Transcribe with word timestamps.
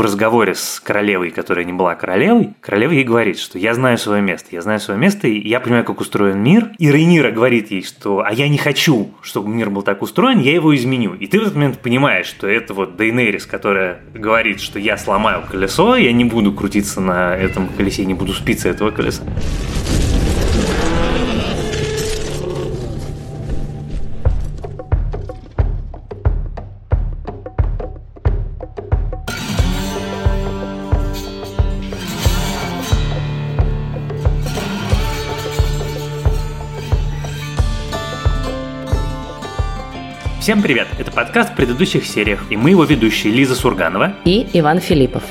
в 0.00 0.02
разговоре 0.02 0.54
с 0.54 0.80
королевой, 0.80 1.30
которая 1.30 1.66
не 1.66 1.74
была 1.74 1.94
королевой, 1.94 2.54
королева 2.62 2.92
ей 2.92 3.04
говорит, 3.04 3.38
что 3.38 3.58
я 3.58 3.74
знаю 3.74 3.98
свое 3.98 4.22
место, 4.22 4.48
я 4.52 4.62
знаю 4.62 4.80
свое 4.80 4.98
место, 4.98 5.28
и 5.28 5.46
я 5.46 5.60
понимаю, 5.60 5.84
как 5.84 6.00
устроен 6.00 6.42
мир. 6.42 6.70
И 6.78 6.90
Рейнира 6.90 7.30
говорит 7.30 7.70
ей, 7.70 7.82
что 7.82 8.24
а 8.24 8.32
я 8.32 8.48
не 8.48 8.56
хочу, 8.56 9.10
чтобы 9.20 9.50
мир 9.50 9.68
был 9.68 9.82
так 9.82 10.00
устроен, 10.00 10.40
я 10.40 10.54
его 10.54 10.74
изменю. 10.74 11.12
И 11.12 11.26
ты 11.26 11.38
в 11.38 11.42
этот 11.42 11.54
момент 11.54 11.80
понимаешь, 11.80 12.24
что 12.24 12.48
это 12.48 12.72
вот 12.72 12.96
Дейнерис, 12.96 13.44
которая 13.44 14.00
говорит, 14.14 14.62
что 14.62 14.78
я 14.78 14.96
сломаю 14.96 15.42
колесо, 15.46 15.96
я 15.96 16.12
не 16.12 16.24
буду 16.24 16.54
крутиться 16.54 17.02
на 17.02 17.36
этом 17.36 17.68
колесе, 17.68 18.06
не 18.06 18.14
буду 18.14 18.32
спиться 18.32 18.70
этого 18.70 18.92
колеса. 18.92 19.22
Всем 40.40 40.62
привет! 40.62 40.88
Это 40.98 41.10
подкаст 41.10 41.52
в 41.52 41.54
предыдущих 41.54 42.06
сериях, 42.06 42.50
и 42.50 42.56
мы 42.56 42.70
его 42.70 42.84
ведущие 42.84 43.30
Лиза 43.30 43.54
Сурганова 43.54 44.14
и 44.24 44.48
Иван 44.54 44.80
Филиппов. 44.80 45.22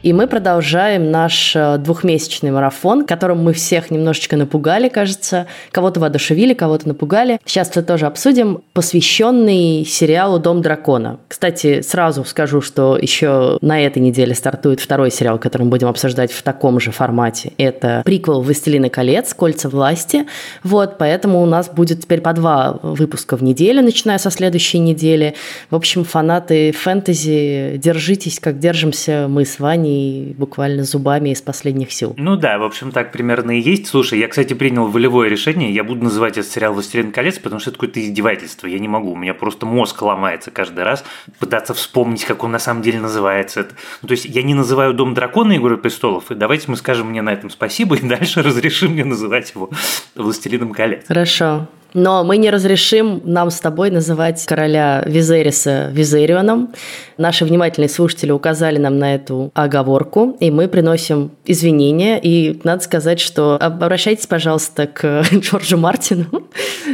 И 0.00 0.12
мы 0.12 0.28
продолжаем 0.28 1.10
наш 1.10 1.56
э, 1.56 1.76
двухмесячный 1.78 2.52
марафон, 2.52 3.04
которым 3.04 3.42
мы 3.42 3.52
всех 3.52 3.90
немножечко 3.90 4.36
напугали, 4.36 4.88
кажется. 4.88 5.48
Кого-то 5.72 5.98
воодушевили, 5.98 6.54
кого-то 6.54 6.86
напугали. 6.86 7.40
Сейчас 7.44 7.70
это 7.70 7.82
тоже 7.82 8.06
обсудим, 8.06 8.60
посвященный 8.74 9.84
сериалу 9.84 10.38
«Дом 10.38 10.62
дракона». 10.62 11.18
Кстати, 11.26 11.80
сразу 11.80 12.24
скажу, 12.24 12.60
что 12.60 12.96
еще 12.96 13.58
на 13.60 13.80
этой 13.84 13.98
неделе 13.98 14.36
стартует 14.36 14.78
второй 14.78 15.10
сериал, 15.10 15.36
который 15.40 15.64
мы 15.64 15.70
будем 15.70 15.88
обсуждать 15.88 16.30
в 16.30 16.44
таком 16.44 16.78
же 16.78 16.92
формате. 16.92 17.52
Это 17.58 18.02
приквел 18.04 18.42
«Властелина 18.42 18.90
колец. 18.90 19.34
Кольца 19.34 19.68
власти». 19.68 20.26
Вот, 20.62 20.96
поэтому 20.98 21.42
у 21.42 21.46
нас 21.46 21.68
будет 21.68 22.02
теперь 22.02 22.20
по 22.20 22.32
два 22.34 22.78
выпуска 22.82 23.36
в 23.36 23.42
неделю, 23.42 23.82
начиная 23.82 24.18
со 24.18 24.30
следующей 24.30 24.78
недели. 24.78 25.34
В 25.70 25.74
общем, 25.74 26.04
фанаты 26.04 26.70
фэнтези, 26.70 27.80
держитесь, 27.82 28.38
как 28.38 28.60
держимся 28.60 29.26
мы 29.28 29.44
с 29.44 29.58
Ваней 29.58 29.87
и 29.88 30.34
буквально 30.34 30.84
зубами 30.84 31.30
из 31.30 31.42
последних 31.42 31.92
сил. 31.92 32.14
Ну 32.16 32.36
да, 32.36 32.58
в 32.58 32.64
общем, 32.64 32.92
так 32.92 33.12
примерно 33.12 33.58
и 33.58 33.60
есть. 33.60 33.86
Слушай, 33.86 34.18
я, 34.18 34.28
кстати, 34.28 34.54
принял 34.54 34.86
волевое 34.86 35.28
решение. 35.28 35.72
Я 35.72 35.84
буду 35.84 36.04
называть 36.04 36.38
этот 36.38 36.50
сериал 36.50 36.74
«Властелин 36.74 37.12
колец», 37.12 37.38
потому 37.38 37.60
что 37.60 37.70
это 37.70 37.78
какое-то 37.78 38.00
издевательство. 38.00 38.66
Я 38.66 38.78
не 38.78 38.88
могу. 38.88 39.12
У 39.12 39.16
меня 39.16 39.34
просто 39.34 39.66
мозг 39.66 40.00
ломается 40.02 40.50
каждый 40.50 40.84
раз 40.84 41.04
пытаться 41.38 41.74
вспомнить, 41.74 42.24
как 42.24 42.44
он 42.44 42.52
на 42.52 42.58
самом 42.58 42.82
деле 42.82 43.00
называется. 43.00 43.60
Это... 43.60 43.74
Ну, 44.02 44.08
то 44.08 44.12
есть 44.12 44.24
я 44.24 44.42
не 44.42 44.54
называю 44.54 44.94
«Дом 44.94 45.14
дракона» 45.14 45.52
Игры 45.52 45.76
престолов, 45.76 46.30
и 46.30 46.34
давайте 46.34 46.70
мы 46.70 46.76
скажем 46.76 47.10
мне 47.10 47.22
на 47.22 47.32
этом 47.32 47.50
спасибо, 47.50 47.96
и 47.96 48.00
дальше 48.06 48.42
разрешим 48.42 48.92
мне 48.92 49.04
называть 49.04 49.52
его 49.54 49.70
«Властелином 50.14 50.72
колец». 50.72 51.06
Хорошо. 51.06 51.68
Но 51.98 52.22
мы 52.22 52.36
не 52.36 52.50
разрешим 52.50 53.20
нам 53.24 53.50
с 53.50 53.58
тобой 53.58 53.90
называть 53.90 54.44
короля 54.46 55.02
Визериса 55.04 55.90
Визерионом. 55.92 56.70
Наши 57.16 57.44
внимательные 57.44 57.88
слушатели 57.88 58.30
указали 58.30 58.78
нам 58.78 58.98
на 58.98 59.16
эту 59.16 59.50
оговорку, 59.54 60.36
и 60.38 60.52
мы 60.52 60.68
приносим 60.68 61.32
извинения. 61.44 62.20
И 62.22 62.60
надо 62.62 62.84
сказать, 62.84 63.18
что 63.18 63.56
обращайтесь, 63.60 64.28
пожалуйста, 64.28 64.86
к 64.86 65.24
Джорджу 65.32 65.76
Мартину 65.76 66.26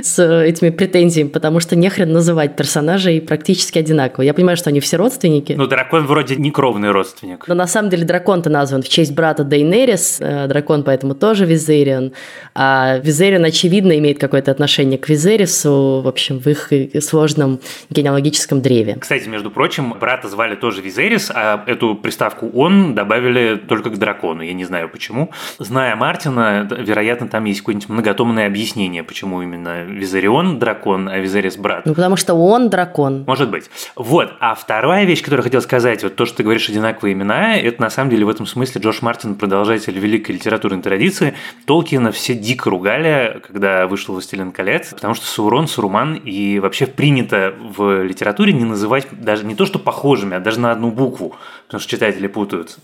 с 0.03 0.19
этими 0.19 0.71
претензиями, 0.71 1.29
потому 1.29 1.61
что 1.61 1.77
нехрен 1.77 2.11
называть 2.11 2.57
персонажей 2.57 3.21
практически 3.21 3.79
одинаково. 3.79 4.25
Я 4.25 4.33
понимаю, 4.33 4.57
что 4.57 4.71
они 4.71 4.81
все 4.81 4.97
родственники. 4.97 5.53
Ну, 5.53 5.67
дракон 5.67 6.07
вроде 6.07 6.37
не 6.37 6.51
кровный 6.51 6.93
родственник. 6.93 7.47
Но 7.47 7.55
на 7.55 7.67
самом 7.67 7.91
деле 7.91 8.07
дракон-то 8.07 8.49
назван 8.49 8.83
в 8.83 8.89
честь 8.89 9.13
брата 9.13 9.45
Дейнерис, 9.45 10.17
э, 10.21 10.47
дракон 10.47 10.83
поэтому 10.83 11.15
тоже 11.15 11.45
Визерион. 11.45 12.13
А 12.55 12.99
Визерион, 12.99 13.45
очевидно, 13.45 13.99
имеет 13.99 14.19
какое-то 14.19 14.51
отношение 14.51 14.94
отношение 14.95 14.99
к 14.99 15.09
Визерису, 15.09 16.01
в 16.03 16.09
общем, 16.09 16.39
в 16.39 16.47
их 16.47 16.73
сложном 17.03 17.61
генеалогическом 17.91 18.61
древе. 18.61 18.97
Кстати, 19.01 19.29
между 19.29 19.51
прочим, 19.51 19.95
брата 19.99 20.29
звали 20.29 20.55
тоже 20.55 20.81
Визерис, 20.81 21.31
а 21.35 21.63
эту 21.67 21.95
приставку 21.95 22.51
«он» 22.55 22.95
добавили 22.95 23.57
только 23.57 23.91
к 23.91 23.99
дракону. 23.99 24.43
Я 24.43 24.53
не 24.53 24.65
знаю 24.65 24.89
почему. 24.89 25.31
Зная 25.59 25.97
Мартина, 25.97 26.69
вероятно, 26.79 27.29
там 27.29 27.45
есть 27.45 27.61
какое-нибудь 27.61 27.89
многотомное 27.89 28.47
объяснение, 28.47 29.03
почему 29.03 29.43
именно 29.43 29.85
Визерион 29.85 30.59
дракон, 30.59 31.09
а 31.09 31.19
Визерис 31.19 31.57
брат. 31.57 31.87
Ну, 31.87 31.95
потому 31.95 32.17
что 32.17 32.35
он 32.35 32.71
дракон. 32.71 33.25
Может 33.27 33.51
быть. 33.51 33.71
Вот. 33.97 34.33
А 34.41 34.55
вторая 34.55 35.05
вещь, 35.05 35.23
которую 35.23 35.41
я 35.41 35.45
хотел 35.45 35.63
сказать, 35.63 36.03
вот 36.03 36.17
то, 36.17 36.27
что 36.27 36.39
ты 36.39 36.43
говоришь 36.43 36.69
одинаковые 36.69 37.15
имена, 37.15 37.57
это 37.57 37.81
на 37.81 37.91
самом 37.91 38.11
деле 38.11 38.25
в 38.25 38.29
этом 38.29 38.47
смысле 38.47 38.81
Джош 38.81 39.03
Мартин, 39.03 39.35
продолжатель 39.35 39.99
великой 39.99 40.33
литературной 40.33 40.83
традиции. 40.83 41.35
Толкина 41.67 42.13
все 42.13 42.35
дико 42.35 42.71
ругали, 42.71 43.41
когда 43.47 43.87
вышел 43.87 44.15
«Властелин 44.15 44.53
колец», 44.53 44.74
появляется, 44.75 44.95
потому 44.95 45.15
что 45.15 45.27
Саурон, 45.27 45.69
Саруман 45.69 46.15
и 46.15 46.59
вообще 46.59 46.87
принято 46.87 47.55
в 47.77 48.03
литературе 48.03 48.53
не 48.53 48.65
называть 48.65 49.07
даже 49.13 49.45
не 49.45 49.55
то, 49.55 49.67
что 49.67 49.79
похожими, 49.79 50.37
а 50.37 50.41
даже 50.41 50.61
на 50.61 50.73
одну 50.73 50.91
букву, 50.91 51.37
потому 51.67 51.81
что 51.81 51.91
читатели 51.91 52.27
путаются. 52.27 52.79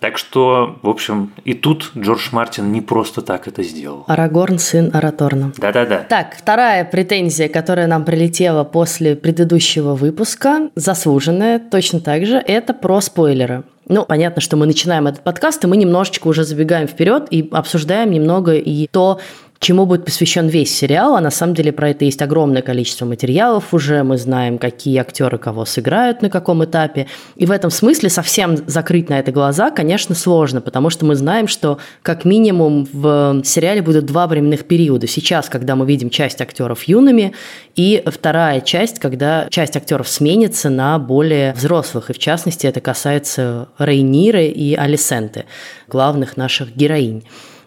Так 0.00 0.18
что, 0.18 0.78
в 0.82 0.88
общем, 0.88 1.32
и 1.44 1.54
тут 1.54 1.92
Джордж 1.96 2.28
Мартин 2.32 2.72
не 2.72 2.80
просто 2.80 3.22
так 3.22 3.48
это 3.48 3.62
сделал. 3.62 4.04
Арагорн, 4.08 4.58
сын 4.58 4.90
Араторна. 4.92 5.52
Да-да-да. 5.56 5.98
Так, 6.08 6.36
вторая 6.36 6.84
претензия, 6.84 7.48
которая 7.48 7.86
нам 7.86 8.04
прилетела 8.04 8.64
после 8.64 9.16
предыдущего 9.16 9.94
выпуска, 9.94 10.70
заслуженная 10.74 11.58
точно 11.58 12.00
так 12.00 12.26
же, 12.26 12.36
это 12.36 12.74
про 12.74 13.00
спойлеры. 13.00 13.64
Ну, 13.88 14.04
понятно, 14.04 14.42
что 14.42 14.56
мы 14.56 14.66
начинаем 14.66 15.06
этот 15.06 15.22
подкаст, 15.22 15.62
и 15.62 15.68
мы 15.68 15.76
немножечко 15.76 16.26
уже 16.26 16.42
забегаем 16.42 16.88
вперед 16.88 17.28
и 17.30 17.48
обсуждаем 17.52 18.10
немного 18.10 18.54
и 18.54 18.88
то, 18.88 19.20
чему 19.60 19.86
будет 19.86 20.04
посвящен 20.04 20.48
весь 20.48 20.76
сериал, 20.76 21.16
а 21.16 21.20
на 21.20 21.30
самом 21.30 21.54
деле 21.54 21.72
про 21.72 21.90
это 21.90 22.04
есть 22.04 22.22
огромное 22.22 22.62
количество 22.62 23.06
материалов 23.06 23.72
уже, 23.72 24.02
мы 24.02 24.18
знаем, 24.18 24.58
какие 24.58 24.98
актеры 24.98 25.38
кого 25.38 25.64
сыграют 25.64 26.22
на 26.22 26.30
каком 26.30 26.64
этапе, 26.64 27.06
и 27.36 27.46
в 27.46 27.50
этом 27.50 27.70
смысле 27.70 28.10
совсем 28.10 28.56
закрыть 28.66 29.08
на 29.08 29.18
это 29.18 29.32
глаза, 29.32 29.70
конечно, 29.70 30.14
сложно, 30.14 30.60
потому 30.60 30.90
что 30.90 31.04
мы 31.04 31.14
знаем, 31.14 31.48
что 31.48 31.78
как 32.02 32.24
минимум 32.24 32.88
в 32.92 33.42
сериале 33.44 33.82
будут 33.82 34.06
два 34.06 34.26
временных 34.26 34.64
периода. 34.64 35.06
Сейчас, 35.06 35.48
когда 35.48 35.76
мы 35.76 35.86
видим 35.86 36.10
часть 36.10 36.40
актеров 36.40 36.84
юными, 36.84 37.32
и 37.74 38.02
вторая 38.06 38.60
часть, 38.60 38.98
когда 38.98 39.46
часть 39.50 39.76
актеров 39.76 40.08
сменится 40.08 40.70
на 40.70 40.98
более 40.98 41.52
взрослых, 41.52 42.10
и 42.10 42.12
в 42.12 42.18
частности 42.18 42.66
это 42.66 42.80
касается 42.80 43.68
Рейниры 43.78 44.46
и 44.46 44.74
Алисенты, 44.74 45.44
главных 45.88 46.36
наших 46.36 46.74
героинь. 46.74 47.24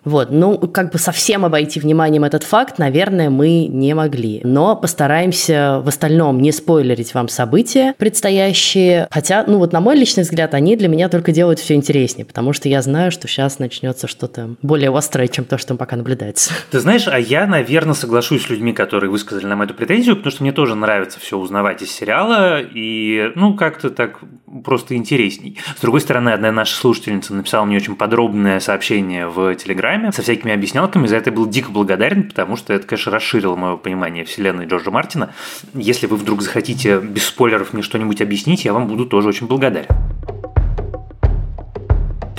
Вот, 0.09 0.31
ну, 0.31 0.57
как 0.57 0.91
бы 0.91 0.97
совсем 0.97 1.45
обойти 1.45 1.79
вниманием 1.79 2.23
этот 2.23 2.43
факт, 2.43 2.79
наверное, 2.79 3.29
мы 3.29 3.67
не 3.67 3.93
могли. 3.93 4.41
Но 4.43 4.75
постараемся 4.75 5.81
в 5.83 5.87
остальном 5.87 6.41
не 6.41 6.51
спойлерить 6.51 7.13
вам 7.13 7.27
события 7.29 7.93
предстоящие. 7.97 9.07
Хотя, 9.11 9.43
ну 9.45 9.59
вот 9.59 9.71
на 9.71 9.81
мой 9.81 9.95
личный 9.95 10.23
взгляд, 10.23 10.55
они 10.55 10.75
для 10.75 10.87
меня 10.87 11.09
только 11.09 11.31
делают 11.31 11.59
все 11.59 11.75
интереснее, 11.75 12.25
потому 12.25 12.53
что 12.53 12.67
я 12.69 12.81
знаю, 12.81 13.11
что 13.11 13.27
сейчас 13.27 13.59
начнется 13.59 14.07
что-то 14.07 14.55
более 14.63 14.91
острое, 14.95 15.27
чем 15.27 15.45
то, 15.45 15.59
что 15.59 15.75
пока 15.75 15.95
наблюдается. 15.95 16.53
Ты 16.71 16.79
знаешь, 16.79 17.07
а 17.07 17.19
я, 17.19 17.45
наверное, 17.45 17.93
соглашусь 17.93 18.45
с 18.45 18.49
людьми, 18.49 18.73
которые 18.73 19.11
высказали 19.11 19.45
нам 19.45 19.61
эту 19.61 19.75
претензию, 19.75 20.15
потому 20.15 20.31
что 20.31 20.43
мне 20.43 20.51
тоже 20.51 20.73
нравится 20.73 21.19
все 21.19 21.37
узнавать 21.37 21.83
из 21.83 21.91
сериала, 21.91 22.59
и, 22.61 23.31
ну, 23.35 23.53
как-то 23.53 23.91
так 23.91 24.21
просто 24.65 24.95
интересней. 24.95 25.59
С 25.77 25.81
другой 25.81 26.01
стороны, 26.01 26.29
одна 26.29 26.51
наша 26.51 26.75
слушательница 26.75 27.35
написала 27.35 27.65
мне 27.65 27.77
очень 27.77 27.95
подробное 27.95 28.59
сообщение 28.59 29.27
в 29.27 29.53
Телеграме, 29.53 29.98
Инстаграме 29.99 30.11
со 30.11 30.21
всякими 30.21 30.53
объяснялками. 30.53 31.07
За 31.07 31.17
это 31.17 31.29
я 31.29 31.35
был 31.35 31.47
дико 31.47 31.71
благодарен, 31.71 32.23
потому 32.23 32.55
что 32.55 32.73
это, 32.73 32.87
конечно, 32.87 33.11
расширило 33.11 33.55
мое 33.55 33.75
понимание 33.75 34.23
вселенной 34.23 34.65
Джорджа 34.65 34.91
Мартина. 34.91 35.33
Если 35.73 36.07
вы 36.07 36.15
вдруг 36.15 36.41
захотите 36.41 37.00
без 37.00 37.25
спойлеров 37.25 37.74
мне 37.74 37.83
что-нибудь 37.83 38.21
объяснить, 38.21 38.65
я 38.65 38.74
вам 38.74 38.88
буду 38.88 39.06
тоже 39.06 39.29
очень 39.29 39.47
благодарен. 39.47 39.88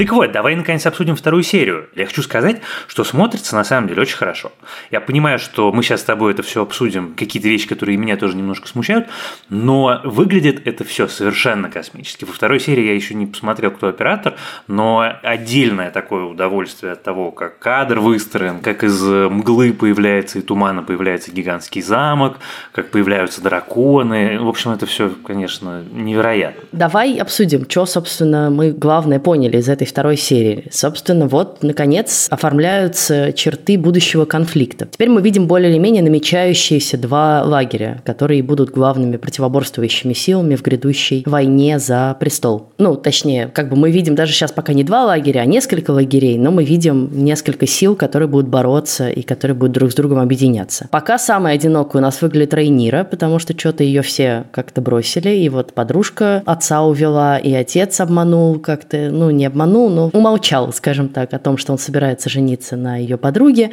Так 0.00 0.12
вот, 0.12 0.32
давай 0.32 0.56
наконец 0.56 0.86
обсудим 0.86 1.14
вторую 1.14 1.42
серию. 1.42 1.90
Я 1.94 2.06
хочу 2.06 2.22
сказать, 2.22 2.62
что 2.86 3.04
смотрится 3.04 3.54
на 3.54 3.64
самом 3.64 3.86
деле 3.86 4.00
очень 4.00 4.16
хорошо. 4.16 4.50
Я 4.90 4.98
понимаю, 5.02 5.38
что 5.38 5.70
мы 5.72 5.82
сейчас 5.82 6.00
с 6.00 6.04
тобой 6.04 6.32
это 6.32 6.42
все 6.42 6.62
обсудим, 6.62 7.12
какие-то 7.14 7.46
вещи, 7.50 7.68
которые 7.68 7.98
меня 7.98 8.16
тоже 8.16 8.34
немножко 8.34 8.66
смущают, 8.66 9.08
но 9.50 10.00
выглядит 10.02 10.66
это 10.66 10.84
все 10.84 11.06
совершенно 11.06 11.68
космически. 11.68 12.24
Во 12.24 12.32
второй 12.32 12.60
серии 12.60 12.86
я 12.86 12.94
еще 12.94 13.12
не 13.12 13.26
посмотрел, 13.26 13.72
кто 13.72 13.88
оператор, 13.88 14.36
но 14.68 15.04
отдельное 15.22 15.90
такое 15.90 16.24
удовольствие 16.24 16.92
от 16.92 17.02
того, 17.02 17.30
как 17.30 17.58
кадр 17.58 17.98
выстроен, 17.98 18.60
как 18.60 18.82
из 18.82 19.02
мглы 19.02 19.74
появляется 19.74 20.38
и 20.38 20.40
тумана 20.40 20.82
появляется 20.82 21.30
гигантский 21.30 21.82
замок, 21.82 22.38
как 22.72 22.88
появляются 22.88 23.42
драконы. 23.42 24.40
В 24.40 24.48
общем, 24.48 24.70
это 24.70 24.86
все, 24.86 25.10
конечно, 25.10 25.82
невероятно. 25.92 26.62
Давай 26.72 27.18
обсудим, 27.18 27.68
что, 27.68 27.84
собственно, 27.84 28.48
мы 28.48 28.70
главное 28.70 29.20
поняли 29.20 29.58
из 29.58 29.68
этой 29.68 29.89
второй 29.90 30.16
серии. 30.16 30.66
Собственно, 30.70 31.26
вот, 31.26 31.62
наконец, 31.62 32.26
оформляются 32.30 33.32
черты 33.32 33.78
будущего 33.78 34.24
конфликта. 34.24 34.88
Теперь 34.90 35.08
мы 35.08 35.22
видим 35.22 35.46
более 35.46 35.70
или 35.70 35.78
менее 35.78 36.02
намечающиеся 36.02 36.96
два 36.98 37.42
лагеря, 37.42 38.02
которые 38.04 38.42
будут 38.42 38.70
главными 38.70 39.16
противоборствующими 39.16 40.12
силами 40.12 40.56
в 40.56 40.62
грядущей 40.62 41.22
войне 41.26 41.78
за 41.78 42.16
престол. 42.18 42.70
Ну, 42.78 42.96
точнее, 42.96 43.48
как 43.48 43.68
бы 43.68 43.76
мы 43.76 43.90
видим 43.90 44.14
даже 44.14 44.32
сейчас 44.32 44.52
пока 44.52 44.72
не 44.72 44.84
два 44.84 45.04
лагеря, 45.04 45.40
а 45.40 45.44
несколько 45.44 45.90
лагерей, 45.90 46.38
но 46.38 46.50
мы 46.50 46.64
видим 46.64 47.10
несколько 47.12 47.66
сил, 47.66 47.96
которые 47.96 48.28
будут 48.28 48.48
бороться 48.48 49.08
и 49.08 49.22
которые 49.22 49.56
будут 49.56 49.72
друг 49.72 49.92
с 49.92 49.94
другом 49.94 50.18
объединяться. 50.18 50.88
Пока 50.90 51.18
самой 51.18 51.54
одинокой 51.54 52.00
у 52.00 52.02
нас 52.02 52.22
выглядит 52.22 52.54
Рейнира, 52.54 53.04
потому 53.04 53.38
что 53.38 53.58
что-то 53.58 53.84
ее 53.84 54.02
все 54.02 54.44
как-то 54.52 54.80
бросили, 54.80 55.30
и 55.30 55.48
вот 55.48 55.72
подружка 55.72 56.42
отца 56.46 56.82
увела, 56.82 57.38
и 57.38 57.52
отец 57.52 58.00
обманул 58.00 58.58
как-то, 58.58 59.08
ну, 59.10 59.30
не 59.30 59.46
обманул, 59.46 59.79
но 59.88 60.10
умолчал, 60.12 60.72
скажем 60.72 61.08
так, 61.08 61.32
о 61.32 61.38
том, 61.38 61.56
что 61.56 61.72
он 61.72 61.78
собирается 61.78 62.28
жениться 62.28 62.76
на 62.76 62.96
ее 62.96 63.16
подруге. 63.16 63.70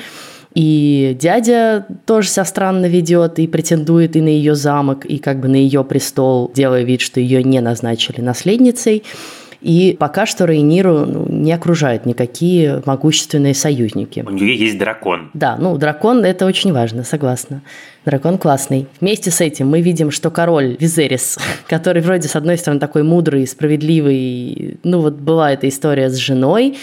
И 0.54 1.16
дядя 1.20 1.86
тоже 2.06 2.30
себя 2.30 2.46
странно 2.46 2.88
ведет 2.88 3.38
и 3.38 3.48
претендует 3.48 4.16
и 4.16 4.22
на 4.22 4.30
ее 4.30 4.56
замок, 4.56 5.06
и 5.06 5.18
как 5.20 5.40
бы 5.40 5.48
на 5.48 5.56
ее 5.56 5.84
престол, 5.84 6.52
делая 6.56 6.84
вид, 6.84 7.02
что 7.02 7.20
ее 7.20 7.44
не 7.44 7.60
назначили 7.62 8.22
наследницей. 8.22 9.04
И 9.62 9.96
пока 10.00 10.26
что 10.26 10.46
Рейниру 10.46 11.06
ну, 11.06 11.26
не 11.28 11.52
окружают 11.52 12.06
никакие 12.06 12.82
могущественные 12.86 13.54
союзники. 13.54 14.24
У 14.28 14.32
нее 14.32 14.56
есть 14.56 14.78
дракон. 14.78 15.32
Да, 15.34 15.58
ну 15.58 15.78
дракон 15.78 16.24
это 16.24 16.46
очень 16.46 16.74
важно, 16.74 17.04
согласна. 17.04 17.62
Дракон 18.06 18.38
классный. 18.38 18.88
Вместе 19.02 19.32
с 19.32 19.42
этим 19.42 19.68
мы 19.68 19.82
видим, 19.82 20.12
что 20.12 20.32
король 20.32 20.78
Визерис, 20.80 21.38
который 21.68 22.02
вроде 22.02 22.28
с 22.28 22.36
одной 22.36 22.58
стороны 22.58 22.80
такой 22.80 23.04
мудрый, 23.04 23.48
справедливый, 23.48 24.78
ну 24.84 25.02
вот 25.02 25.16
была 25.16 25.52
эта 25.52 25.68
история 25.68 26.10
с 26.10 26.16
женой, 26.16 26.78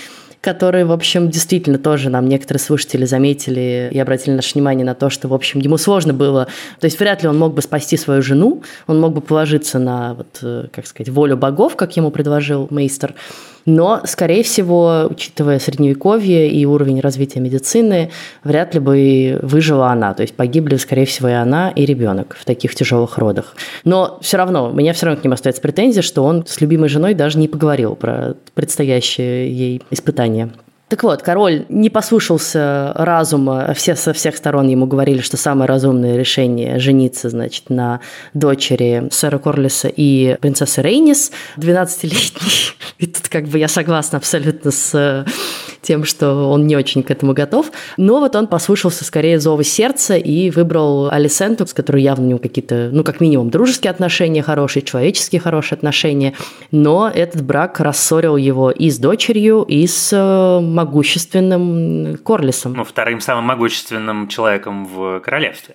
который, 0.44 0.84
в 0.84 0.92
общем, 0.92 1.30
действительно 1.30 1.78
тоже 1.78 2.10
нам 2.10 2.28
некоторые 2.28 2.60
слушатели 2.60 3.06
заметили 3.06 3.88
и 3.90 3.98
обратили 3.98 4.34
наше 4.34 4.54
внимание 4.54 4.84
на 4.84 4.94
то, 4.94 5.08
что, 5.08 5.26
в 5.26 5.32
общем, 5.32 5.60
ему 5.60 5.78
сложно 5.78 6.12
было, 6.12 6.48
то 6.78 6.84
есть 6.84 7.00
вряд 7.00 7.22
ли 7.22 7.28
он 7.30 7.38
мог 7.38 7.54
бы 7.54 7.62
спасти 7.62 7.96
свою 7.96 8.20
жену, 8.20 8.62
он 8.86 9.00
мог 9.00 9.14
бы 9.14 9.22
положиться 9.22 9.78
на, 9.78 10.12
вот, 10.12 10.38
э, 10.42 10.66
как 10.70 10.86
сказать, 10.86 11.08
волю 11.08 11.38
богов, 11.38 11.76
как 11.76 11.96
ему 11.96 12.10
предложил 12.10 12.68
мейстер, 12.70 13.14
но, 13.66 14.02
скорее 14.04 14.42
всего, 14.42 15.08
учитывая 15.10 15.58
средневековье 15.58 16.50
и 16.50 16.64
уровень 16.66 17.00
развития 17.00 17.40
медицины, 17.40 18.10
вряд 18.42 18.74
ли 18.74 18.80
бы 18.80 19.38
выжила 19.42 19.88
она. 19.88 20.14
То 20.14 20.22
есть 20.22 20.34
погибли, 20.34 20.76
скорее 20.76 21.06
всего, 21.06 21.28
и 21.28 21.32
она, 21.32 21.70
и 21.70 21.84
ребенок 21.84 22.36
в 22.38 22.44
таких 22.44 22.74
тяжелых 22.74 23.18
родах. 23.18 23.54
Но 23.84 24.18
все 24.20 24.36
равно, 24.36 24.70
у 24.70 24.72
меня 24.72 24.92
все 24.92 25.06
равно 25.06 25.20
к 25.20 25.24
нему 25.24 25.34
остается 25.34 25.62
претензия, 25.62 26.02
что 26.02 26.24
он 26.24 26.46
с 26.46 26.60
любимой 26.60 26.88
женой 26.88 27.14
даже 27.14 27.38
не 27.38 27.48
поговорил 27.48 27.94
про 27.96 28.34
предстоящее 28.54 29.50
ей 29.50 29.82
испытание. 29.90 30.50
Так 30.88 31.02
вот, 31.02 31.22
король 31.22 31.64
не 31.70 31.88
послушался 31.88 32.92
разума, 32.94 33.72
все 33.74 33.96
со 33.96 34.12
всех 34.12 34.36
сторон 34.36 34.68
ему 34.68 34.86
говорили, 34.86 35.22
что 35.22 35.36
самое 35.36 35.66
разумное 35.66 36.16
решение– 36.16 36.78
жениться, 36.78 37.30
значит, 37.30 37.70
на 37.70 38.00
дочери 38.34 39.08
сэра 39.10 39.38
Корлиса 39.38 39.88
и 39.88 40.36
принцессы 40.40 40.82
Рейнис, 40.82 41.32
12-летней. 41.56 42.76
Как 43.34 43.46
бы 43.46 43.58
я 43.58 43.66
согласна 43.66 44.18
абсолютно 44.18 44.70
с 44.70 45.26
тем, 45.82 46.04
что 46.04 46.48
он 46.52 46.68
не 46.68 46.76
очень 46.76 47.02
к 47.02 47.10
этому 47.10 47.32
готов. 47.32 47.72
Но 47.96 48.20
вот 48.20 48.36
он 48.36 48.46
послушался 48.46 49.04
скорее 49.04 49.40
зова 49.40 49.64
сердца 49.64 50.16
и 50.16 50.50
выбрал 50.50 51.10
Алисенту, 51.10 51.66
с 51.66 51.74
которой 51.74 52.00
явно 52.00 52.26
у 52.26 52.28
него 52.28 52.38
какие-то, 52.38 52.90
ну, 52.92 53.02
как 53.02 53.20
минимум, 53.20 53.50
дружеские 53.50 53.90
отношения 53.90 54.40
хорошие, 54.40 54.84
человеческие 54.84 55.40
хорошие 55.40 55.76
отношения. 55.76 56.34
Но 56.70 57.10
этот 57.12 57.42
брак 57.42 57.80
рассорил 57.80 58.36
его 58.36 58.70
и 58.70 58.88
с 58.88 59.00
дочерью, 59.00 59.62
и 59.62 59.84
с 59.88 60.12
э, 60.12 60.60
могущественным 60.60 62.18
Корлисом. 62.18 62.74
Ну, 62.74 62.84
вторым 62.84 63.20
самым 63.20 63.46
могущественным 63.46 64.28
человеком 64.28 64.86
в 64.86 65.18
королевстве. 65.18 65.74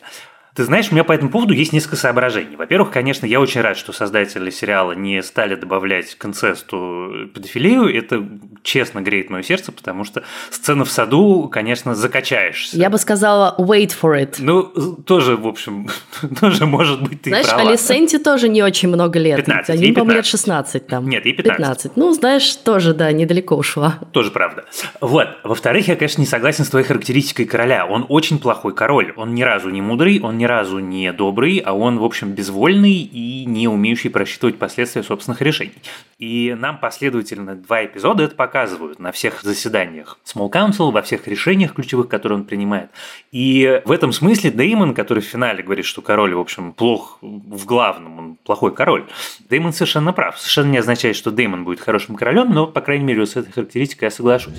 Ты 0.59 0.65
знаешь, 0.65 0.89
у 0.91 0.93
меня 0.93 1.05
по 1.05 1.13
этому 1.13 1.31
поводу 1.31 1.53
есть 1.53 1.71
несколько 1.71 1.95
соображений. 1.95 2.57
Во-первых, 2.57 2.91
конечно, 2.91 3.25
я 3.25 3.39
очень 3.39 3.61
рад, 3.61 3.77
что 3.77 3.93
создатели 3.93 4.49
сериала 4.49 4.91
не 4.91 5.23
стали 5.23 5.55
добавлять 5.55 6.15
к 6.15 6.25
инцесту 6.25 7.29
педофилию. 7.33 7.85
Это 7.97 8.27
честно 8.61 8.99
греет 8.99 9.29
мое 9.29 9.41
сердце, 9.41 9.71
потому 9.71 10.03
что 10.03 10.21
сцена 10.51 10.83
в 10.83 10.91
саду, 10.91 11.47
конечно, 11.47 11.95
закачаешься. 11.95 12.75
Я 12.75 12.89
бы 12.89 12.97
сказала 12.97 13.55
wait 13.57 13.93
for 13.97 14.21
it. 14.21 14.35
Ну, 14.39 14.63
тоже, 15.05 15.37
в 15.37 15.47
общем, 15.47 15.87
тоже 16.39 16.65
может 16.65 17.01
быть 17.01 17.21
ты 17.21 17.29
Знаешь, 17.29 17.47
права. 17.47 17.69
Алисенте 17.69 18.19
тоже 18.19 18.49
не 18.49 18.63
очень 18.63 18.89
много 18.89 19.19
лет. 19.19 19.37
15, 19.37 19.75
Ей, 19.75 19.87
ей 19.87 19.93
по-моему, 19.93 20.11
лет 20.11 20.25
15. 20.25 20.31
16 20.31 20.87
там. 20.87 21.09
Нет, 21.09 21.25
ей 21.25 21.33
15. 21.33 21.57
15. 21.57 21.97
Ну, 21.97 22.13
знаешь, 22.13 22.55
тоже, 22.55 22.93
да, 22.93 23.11
недалеко 23.11 23.55
ушла. 23.55 23.99
Тоже 24.11 24.31
правда. 24.31 24.65
Вот. 25.01 25.27
Во-вторых, 25.43 25.87
я, 25.87 25.95
конечно, 25.95 26.21
не 26.21 26.27
согласен 26.27 26.65
с 26.65 26.69
твоей 26.69 26.85
характеристикой 26.85 27.45
короля. 27.45 27.85
Он 27.85 28.05
очень 28.09 28.39
плохой 28.39 28.73
король. 28.73 29.13
Он 29.15 29.33
ни 29.33 29.43
разу 29.43 29.69
не 29.69 29.81
мудрый, 29.81 30.19
он 30.21 30.37
ни 30.37 30.45
разу 30.45 30.79
не 30.79 31.11
добрый, 31.13 31.57
а 31.59 31.73
он, 31.73 31.99
в 31.99 32.03
общем, 32.03 32.31
безвольный 32.31 32.93
и 32.93 33.45
не 33.45 33.67
умеющий 33.67 34.09
просчитывать 34.09 34.57
последствия 34.57 35.03
собственных 35.03 35.41
решений. 35.41 35.73
И 36.17 36.55
нам 36.57 36.79
последовательно 36.79 37.55
два 37.55 37.85
эпизода 37.85 38.23
это 38.23 38.35
показывают 38.35 38.99
на 38.99 39.11
всех 39.11 39.41
заседаниях 39.41 40.19
Small 40.25 40.51
Council, 40.51 40.91
во 40.91 41.01
всех 41.01 41.27
решениях 41.27 41.73
ключевых, 41.73 42.07
которые 42.07 42.39
он 42.39 42.45
принимает. 42.45 42.89
И 43.31 43.81
в 43.85 43.91
этом 43.91 44.11
смысле 44.11 44.51
Деймон, 44.51 44.93
который 44.93 45.23
в 45.23 45.25
финале 45.25 45.63
говорит, 45.63 45.85
что 45.85 46.01
король, 46.09 46.33
в 46.33 46.39
общем, 46.39 46.73
плох 46.73 47.19
в 47.21 47.65
главном, 47.65 48.17
он 48.17 48.35
плохой 48.43 48.73
король, 48.73 49.05
Деймон 49.47 49.73
совершенно 49.73 50.11
прав. 50.11 50.39
Совершенно 50.39 50.71
не 50.71 50.79
означает, 50.79 51.15
что 51.15 51.29
Деймон 51.29 51.65
будет 51.65 51.81
хорошим 51.81 52.15
королем, 52.15 52.51
но, 52.51 52.65
по 52.65 52.81
крайней 52.81 53.05
мере, 53.05 53.27
с 53.27 53.35
этой 53.35 53.51
характеристикой 53.51 54.07
я 54.07 54.09
соглашусь. 54.09 54.55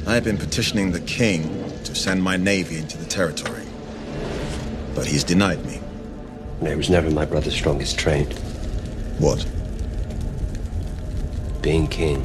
But 4.95 5.07
he's 5.07 5.25
denied 5.25 5.65
me. 5.67 5.81
It 6.63 6.77
was 6.77 6.89
never 6.89 7.11
my 7.11 7.27
brother's 7.27 7.57
strongest 7.57 7.99
trait, 7.99 8.29
What? 9.19 9.45
being 11.63 11.89
king. 11.89 12.23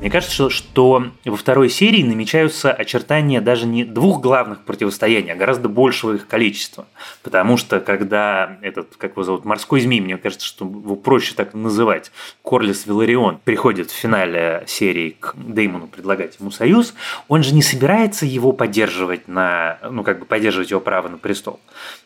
Мне 0.00 0.10
кажется, 0.10 0.32
что, 0.32 0.50
что 0.50 1.04
во 1.24 1.36
второй 1.36 1.68
серии 1.68 2.04
намечаются 2.04 2.72
очертания 2.72 3.40
даже 3.40 3.66
не 3.66 3.84
двух 3.84 4.20
главных 4.20 4.64
противостояний, 4.64 5.32
а 5.32 5.36
гораздо 5.36 5.68
большего 5.68 6.14
их 6.14 6.28
количества. 6.28 6.86
Потому 7.24 7.56
что 7.56 7.80
когда 7.80 8.58
этот, 8.62 8.94
как 8.96 9.12
его 9.12 9.24
зовут, 9.24 9.44
морской 9.44 9.80
змей, 9.80 10.00
мне 10.00 10.16
кажется, 10.16 10.46
что 10.46 10.64
его 10.64 10.94
проще 10.94 11.34
так 11.34 11.52
называть, 11.52 12.12
Корлис 12.44 12.86
Виларион 12.86 13.40
приходит 13.42 13.90
в 13.90 13.94
финале 13.94 14.62
серии 14.68 15.16
к 15.18 15.34
Деймону 15.36 15.88
предлагать 15.88 16.36
ему 16.38 16.52
союз, 16.52 16.94
он 17.26 17.42
же 17.42 17.52
не 17.52 17.62
собирается 17.62 18.24
его 18.24 18.52
поддерживать 18.52 19.26
на, 19.26 19.78
ну 19.90 20.04
как 20.04 20.20
бы 20.20 20.26
поддерживать 20.26 20.70
его 20.70 20.80
право 20.80 21.08
на 21.08 21.18
престол. 21.18 21.58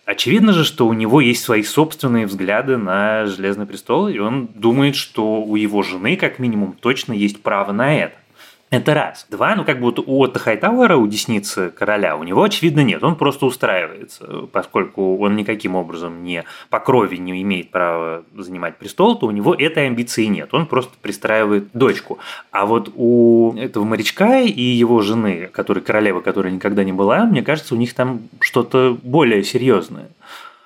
Очевидно 0.04 0.52
же, 0.52 0.64
что 0.64 0.88
у 0.88 0.94
него 0.94 1.20
есть 1.20 1.44
свои 1.44 1.62
собственные 1.62 2.26
взгляды 2.26 2.76
на 2.76 3.26
Железный 3.26 3.66
престол, 3.66 4.08
и 4.08 4.18
он 4.18 4.48
думает, 4.52 4.96
что 4.96 5.42
у 5.42 5.54
его 5.54 5.82
жены, 5.82 6.16
как 6.16 6.38
минимум, 6.38 6.72
точно 6.72 7.12
есть 7.12 7.42
право 7.42 7.70
на 7.70 7.81
это. 7.90 8.14
Это 8.72 8.94
раз. 8.94 9.26
Два, 9.28 9.54
ну 9.54 9.66
как 9.66 9.80
вот 9.80 9.98
у 9.98 10.24
Отто 10.24 10.38
Хайтауэра, 10.38 10.96
у 10.96 11.06
десницы 11.06 11.68
короля, 11.68 12.16
у 12.16 12.22
него, 12.22 12.42
очевидно, 12.42 12.80
нет. 12.80 13.04
Он 13.04 13.16
просто 13.16 13.44
устраивается. 13.44 14.48
Поскольку 14.50 15.18
он 15.18 15.36
никаким 15.36 15.76
образом 15.76 16.24
не 16.24 16.42
по 16.70 16.80
крови 16.80 17.16
не 17.16 17.42
имеет 17.42 17.70
права 17.70 18.24
занимать 18.34 18.78
престол, 18.78 19.18
то 19.18 19.26
у 19.26 19.30
него 19.30 19.54
этой 19.54 19.88
амбиции 19.88 20.24
нет. 20.24 20.54
Он 20.54 20.64
просто 20.64 20.94
пристраивает 21.02 21.68
дочку. 21.74 22.18
А 22.50 22.64
вот 22.64 22.90
у 22.96 23.54
этого 23.58 23.84
морячка 23.84 24.38
и 24.38 24.62
его 24.62 25.02
жены, 25.02 25.50
которой 25.52 25.80
королева, 25.80 26.22
которая 26.22 26.50
никогда 26.50 26.82
не 26.82 26.94
была, 26.94 27.26
мне 27.26 27.42
кажется, 27.42 27.74
у 27.74 27.78
них 27.78 27.92
там 27.92 28.22
что-то 28.40 28.96
более 29.02 29.44
серьезное. 29.44 30.08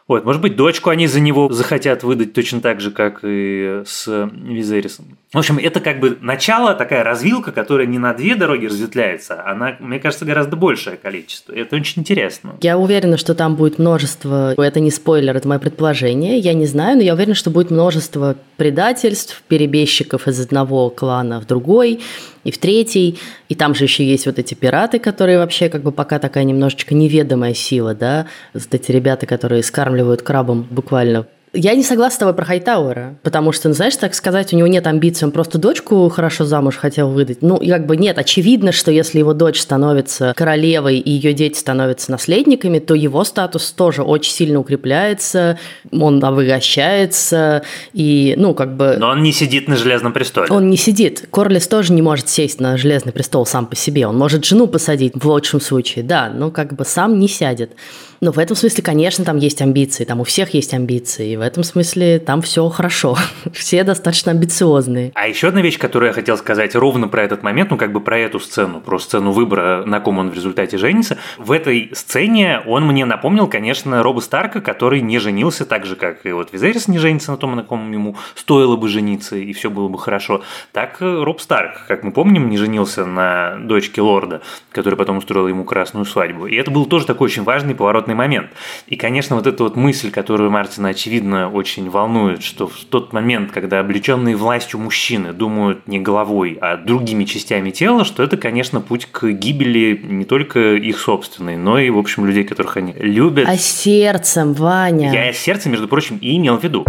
Вот, 0.08 0.24
может 0.24 0.40
быть, 0.40 0.54
дочку 0.54 0.90
они 0.90 1.08
за 1.08 1.18
него 1.18 1.52
захотят 1.52 2.04
выдать 2.04 2.32
точно 2.32 2.60
так 2.60 2.80
же, 2.80 2.92
как 2.92 3.20
и 3.24 3.82
с 3.84 4.06
Визерисом. 4.32 5.18
В 5.32 5.38
общем, 5.38 5.58
это 5.58 5.80
как 5.80 5.98
бы 5.98 6.16
начало, 6.20 6.74
такая 6.74 7.02
развилка, 7.02 7.50
которая 7.50 7.88
не 7.88 7.98
на 7.98 8.14
две 8.14 8.36
дороги 8.36 8.66
разветвляется, 8.66 9.42
а 9.44 9.54
на, 9.54 9.76
мне 9.80 9.98
кажется, 9.98 10.24
гораздо 10.24 10.54
большее 10.54 10.96
количество. 10.96 11.52
Это 11.52 11.74
очень 11.74 12.02
интересно. 12.02 12.54
Я 12.62 12.78
уверена, 12.78 13.16
что 13.16 13.34
там 13.34 13.56
будет 13.56 13.80
множество, 13.80 14.54
это 14.56 14.78
не 14.78 14.92
спойлер, 14.92 15.36
это 15.36 15.48
мое 15.48 15.58
предположение, 15.58 16.38
я 16.38 16.54
не 16.54 16.66
знаю, 16.66 16.96
но 16.98 17.02
я 17.02 17.14
уверена, 17.14 17.34
что 17.34 17.50
будет 17.50 17.72
множество 17.72 18.36
предательств, 18.56 19.42
перебежчиков 19.48 20.28
из 20.28 20.40
одного 20.40 20.88
клана 20.90 21.40
в 21.40 21.46
другой, 21.46 22.00
и 22.44 22.52
в 22.52 22.58
третий, 22.58 23.18
и 23.48 23.56
там 23.56 23.74
же 23.74 23.84
еще 23.84 24.04
есть 24.04 24.26
вот 24.26 24.38
эти 24.38 24.54
пираты, 24.54 25.00
которые 25.00 25.38
вообще 25.38 25.68
как 25.68 25.82
бы 25.82 25.90
пока 25.90 26.20
такая 26.20 26.44
немножечко 26.44 26.94
неведомая 26.94 27.54
сила, 27.54 27.92
да, 27.92 28.26
вот 28.54 28.72
эти 28.72 28.92
ребята, 28.92 29.26
которые 29.26 29.64
скармливают 29.64 29.95
крабам 30.22 30.66
буквально 30.70 31.26
Я 31.58 31.74
не 31.74 31.82
согласна 31.82 32.16
с 32.16 32.18
тобой 32.18 32.34
про 32.34 32.44
Хайтауэра, 32.44 33.18
потому 33.22 33.52
что, 33.52 33.68
ну, 33.68 33.74
знаешь, 33.74 33.96
так 33.96 34.14
сказать, 34.14 34.52
у 34.52 34.56
него 34.56 34.68
нет 34.68 34.86
амбиций, 34.86 35.26
он 35.26 35.32
просто 35.32 35.56
дочку 35.58 36.08
хорошо 36.10 36.44
замуж 36.44 36.76
хотел 36.76 37.08
выдать. 37.08 37.40
Ну, 37.40 37.56
и 37.56 37.70
как 37.70 37.86
бы 37.86 37.96
нет, 37.96 38.18
очевидно, 38.18 38.72
что 38.72 38.90
если 38.90 39.20
его 39.20 39.32
дочь 39.32 39.60
становится 39.60 40.34
королевой 40.36 40.98
и 40.98 41.10
ее 41.10 41.32
дети 41.32 41.56
становятся 41.58 42.10
наследниками, 42.10 42.78
то 42.78 42.94
его 42.94 43.24
статус 43.24 43.70
тоже 43.72 44.02
очень 44.02 44.32
сильно 44.32 44.60
укрепляется, 44.60 45.58
он 45.90 46.22
обогащается, 46.22 47.62
и, 47.94 48.34
ну, 48.36 48.52
как 48.52 48.76
бы... 48.76 48.96
Но 48.98 49.08
он 49.08 49.22
не 49.22 49.32
сидит 49.32 49.66
на 49.66 49.76
Железном 49.76 50.12
престоле. 50.12 50.48
Он 50.50 50.68
не 50.68 50.76
сидит. 50.76 51.26
Корлис 51.30 51.66
тоже 51.68 51.94
не 51.94 52.02
может 52.02 52.28
сесть 52.28 52.60
на 52.60 52.76
Железный 52.76 53.12
престол 53.12 53.46
сам 53.46 53.64
по 53.64 53.76
себе. 53.76 54.06
Он 54.06 54.18
может 54.18 54.44
жену 54.44 54.66
посадить 54.66 55.14
в 55.14 55.26
лучшем 55.26 55.60
случае, 55.62 56.04
да, 56.04 56.28
но 56.28 56.50
как 56.50 56.74
бы 56.74 56.84
сам 56.84 57.18
не 57.18 57.28
сядет. 57.28 57.70
Но 58.20 58.32
в 58.32 58.38
этом 58.38 58.56
смысле, 58.56 58.82
конечно, 58.82 59.24
там 59.24 59.36
есть 59.36 59.60
амбиции, 59.60 60.04
там 60.04 60.20
у 60.20 60.24
всех 60.24 60.54
есть 60.54 60.72
амбиции, 60.74 61.32
и 61.32 61.36
в 61.36 61.40
этом 61.40 61.62
смысле 61.62 62.18
там 62.18 62.42
все 62.42 62.68
хорошо, 62.68 63.16
все 63.52 63.84
достаточно 63.84 64.32
амбициозные. 64.32 65.12
А 65.14 65.28
еще 65.28 65.48
одна 65.48 65.60
вещь, 65.60 65.78
которую 65.78 66.08
я 66.08 66.14
хотел 66.14 66.36
сказать 66.36 66.74
ровно 66.74 67.08
про 67.08 67.22
этот 67.22 67.42
момент, 67.42 67.70
ну 67.70 67.76
как 67.76 67.92
бы 67.92 68.00
про 68.00 68.18
эту 68.18 68.40
сцену, 68.40 68.80
про 68.80 68.98
сцену 68.98 69.32
выбора, 69.32 69.84
на 69.84 70.00
ком 70.00 70.18
он 70.18 70.30
в 70.30 70.34
результате 70.34 70.78
женится. 70.78 71.18
В 71.38 71.52
этой 71.52 71.90
сцене 71.94 72.62
он 72.66 72.86
мне 72.86 73.04
напомнил, 73.04 73.46
конечно, 73.48 74.02
Роба 74.02 74.20
Старка, 74.20 74.60
который 74.60 75.00
не 75.00 75.18
женился 75.18 75.66
так 75.66 75.84
же, 75.84 75.96
как 75.96 76.24
и 76.24 76.32
вот 76.32 76.52
Визерис 76.52 76.88
не 76.88 76.98
женится 76.98 77.32
на 77.32 77.36
том, 77.36 77.54
на 77.54 77.62
ком 77.62 77.92
ему 77.92 78.16
стоило 78.34 78.76
бы 78.76 78.88
жениться, 78.88 79.36
и 79.36 79.52
все 79.52 79.70
было 79.70 79.88
бы 79.88 79.98
хорошо. 79.98 80.42
Так 80.72 80.96
Роб 81.00 81.40
Старк, 81.40 81.86
как 81.86 82.02
мы 82.02 82.12
помним, 82.12 82.48
не 82.48 82.56
женился 82.56 83.04
на 83.04 83.56
дочке 83.56 84.00
лорда, 84.00 84.42
который 84.70 84.96
потом 84.96 85.18
устроил 85.18 85.48
ему 85.48 85.64
красную 85.64 86.06
свадьбу. 86.06 86.46
И 86.46 86.56
это 86.56 86.70
был 86.70 86.86
тоже 86.86 87.06
такой 87.06 87.26
очень 87.26 87.42
важный 87.42 87.74
поворот 87.74 88.05
поворотный 88.06 88.14
момент. 88.14 88.50
И, 88.86 88.96
конечно, 88.96 89.36
вот 89.36 89.46
эта 89.46 89.62
вот 89.62 89.76
мысль, 89.76 90.10
которую 90.10 90.50
Мартина, 90.50 90.88
очевидно, 90.88 91.50
очень 91.50 91.90
волнует, 91.90 92.42
что 92.42 92.66
в 92.66 92.84
тот 92.84 93.12
момент, 93.12 93.50
когда 93.52 93.80
облеченные 93.80 94.36
властью 94.36 94.80
мужчины 94.80 95.32
думают 95.32 95.88
не 95.88 95.98
головой, 95.98 96.58
а 96.60 96.76
другими 96.76 97.24
частями 97.24 97.70
тела, 97.70 98.04
что 98.04 98.22
это, 98.22 98.36
конечно, 98.36 98.80
путь 98.80 99.06
к 99.06 99.26
гибели 99.32 100.00
не 100.02 100.24
только 100.24 100.74
их 100.74 100.98
собственной, 100.98 101.56
но 101.56 101.78
и, 101.78 101.90
в 101.90 101.98
общем, 101.98 102.26
людей, 102.26 102.44
которых 102.44 102.76
они 102.76 102.92
любят. 102.92 103.48
А 103.48 103.56
сердцем, 103.56 104.54
Ваня. 104.54 105.12
Я 105.12 105.32
сердцем, 105.32 105.72
между 105.72 105.88
прочим, 105.88 106.18
и 106.20 106.36
имел 106.36 106.58
в 106.58 106.64
виду. 106.64 106.84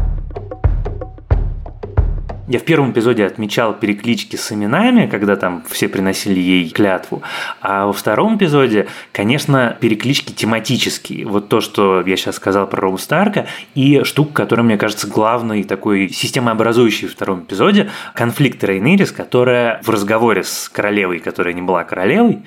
Я 2.47 2.59
в 2.59 2.63
первом 2.63 2.91
эпизоде 2.91 3.25
отмечал 3.25 3.73
переклички 3.73 4.37
с 4.37 4.53
именами, 4.53 5.07
когда 5.07 5.35
там 5.35 5.63
все 5.69 5.89
приносили 5.89 6.39
ей 6.39 6.69
клятву. 6.69 7.21
А 7.59 7.87
во 7.87 7.91
втором 7.91 8.37
эпизоде, 8.37 8.87
конечно, 9.11 9.75
переклички 9.81 10.31
тематические. 10.31 11.27
Вот 11.27 11.49
то, 11.49 11.59
что 11.59 12.01
я 12.05 12.15
сейчас 12.15 12.35
сказал 12.35 12.65
про 12.67 12.79
Робу 12.79 12.97
Старка, 12.99 13.47
и 13.75 14.01
штука, 14.03 14.31
которая, 14.31 14.65
мне 14.65 14.77
кажется, 14.77 15.07
главной 15.07 15.65
такой 15.65 16.07
системообразующей 16.07 17.09
в 17.09 17.11
втором 17.11 17.41
эпизоде, 17.41 17.89
конфликт 18.15 18.63
Рейнирис, 18.63 19.11
которая 19.11 19.81
в 19.83 19.89
разговоре 19.89 20.43
с 20.43 20.69
королевой, 20.69 21.19
которая 21.19 21.53
не 21.53 21.61
была 21.61 21.83
королевой, 21.83 22.43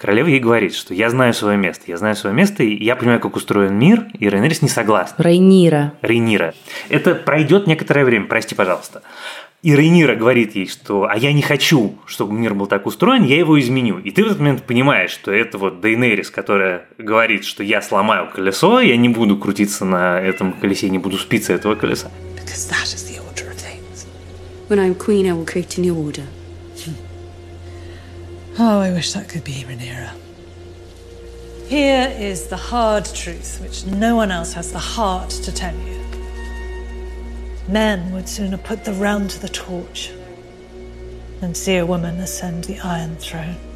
Королева 0.00 0.28
ей 0.28 0.40
говорит, 0.40 0.74
что 0.74 0.94
я 0.94 1.10
знаю 1.10 1.34
свое 1.34 1.58
место, 1.58 1.84
я 1.88 1.98
знаю 1.98 2.16
свое 2.16 2.34
место, 2.34 2.62
и 2.62 2.82
я 2.82 2.96
понимаю, 2.96 3.20
как 3.20 3.36
устроен 3.36 3.78
мир, 3.78 4.06
и 4.18 4.30
Рейнирис 4.30 4.62
не 4.62 4.70
согласна. 4.70 5.22
Рейнира. 5.22 5.92
Рейнира. 6.00 6.54
Это 6.88 7.14
пройдет 7.14 7.66
некоторое 7.66 8.06
время, 8.06 8.24
прости, 8.24 8.54
пожалуйста. 8.54 9.02
И 9.62 9.76
Рейнира 9.76 10.14
говорит 10.14 10.56
ей, 10.56 10.68
что 10.68 11.06
«а 11.06 11.18
я 11.18 11.34
не 11.34 11.42
хочу, 11.42 11.98
чтобы 12.06 12.32
мир 12.32 12.54
был 12.54 12.66
так 12.66 12.86
устроен, 12.86 13.24
я 13.24 13.36
его 13.36 13.60
изменю». 13.60 13.98
И 13.98 14.10
ты 14.10 14.24
в 14.24 14.28
этот 14.28 14.38
момент 14.38 14.62
понимаешь, 14.62 15.10
что 15.10 15.32
это 15.32 15.58
вот 15.58 15.82
Дейнерис, 15.82 16.30
которая 16.30 16.86
говорит, 16.96 17.44
что 17.44 17.62
я 17.62 17.82
сломаю 17.82 18.30
колесо, 18.34 18.80
я 18.80 18.96
не 18.96 19.10
буду 19.10 19.36
крутиться 19.36 19.84
на 19.84 20.18
этом 20.18 20.54
колесе, 20.54 20.88
не 20.88 20.96
буду 20.96 21.18
спиться 21.18 21.52
этого 21.52 21.74
колеса. 21.74 22.10
When 24.70 24.78
I'm 24.78 24.94
queen, 24.94 25.26
I 25.26 25.32
will 25.32 25.44
create 25.44 25.76
a 25.76 25.80
new 25.82 25.94
order. 25.94 26.22
Oh, 28.62 28.80
I 28.80 28.90
wish 28.90 29.14
that 29.14 29.26
could 29.26 29.42
be 29.42 29.64
Rhaenyra. 29.64 30.10
Here 31.66 32.14
is 32.18 32.48
the 32.48 32.58
hard 32.58 33.06
truth, 33.06 33.58
which 33.62 33.86
no 33.86 34.16
one 34.16 34.30
else 34.30 34.52
has 34.52 34.70
the 34.70 34.78
heart 34.78 35.30
to 35.30 35.50
tell 35.50 35.74
you. 35.74 36.04
Men 37.68 38.12
would 38.12 38.28
sooner 38.28 38.58
put 38.58 38.84
the 38.84 38.92
realm 38.92 39.28
to 39.28 39.40
the 39.40 39.48
torch 39.48 40.12
than 41.40 41.54
see 41.54 41.76
a 41.76 41.86
woman 41.86 42.20
ascend 42.20 42.64
the 42.64 42.78
Iron 42.80 43.16
Throne. 43.16 43.69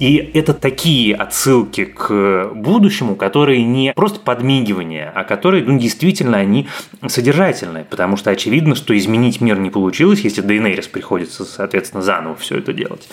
И 0.00 0.16
это 0.34 0.54
такие 0.54 1.14
отсылки 1.14 1.84
к 1.84 2.50
будущему, 2.54 3.16
которые 3.16 3.62
не 3.62 3.92
просто 3.94 4.18
подмигивания, 4.18 5.12
а 5.14 5.24
которые 5.24 5.62
ну, 5.62 5.78
действительно 5.78 6.38
они 6.38 6.68
содержательные, 7.06 7.84
потому 7.84 8.16
что 8.16 8.30
очевидно, 8.30 8.74
что 8.74 8.96
изменить 8.96 9.42
мир 9.42 9.58
не 9.58 9.68
получилось, 9.68 10.20
если 10.20 10.40
Дейнерис 10.40 10.88
приходится, 10.88 11.44
соответственно, 11.44 12.02
заново 12.02 12.34
все 12.36 12.56
это 12.56 12.72
делать. 12.72 13.08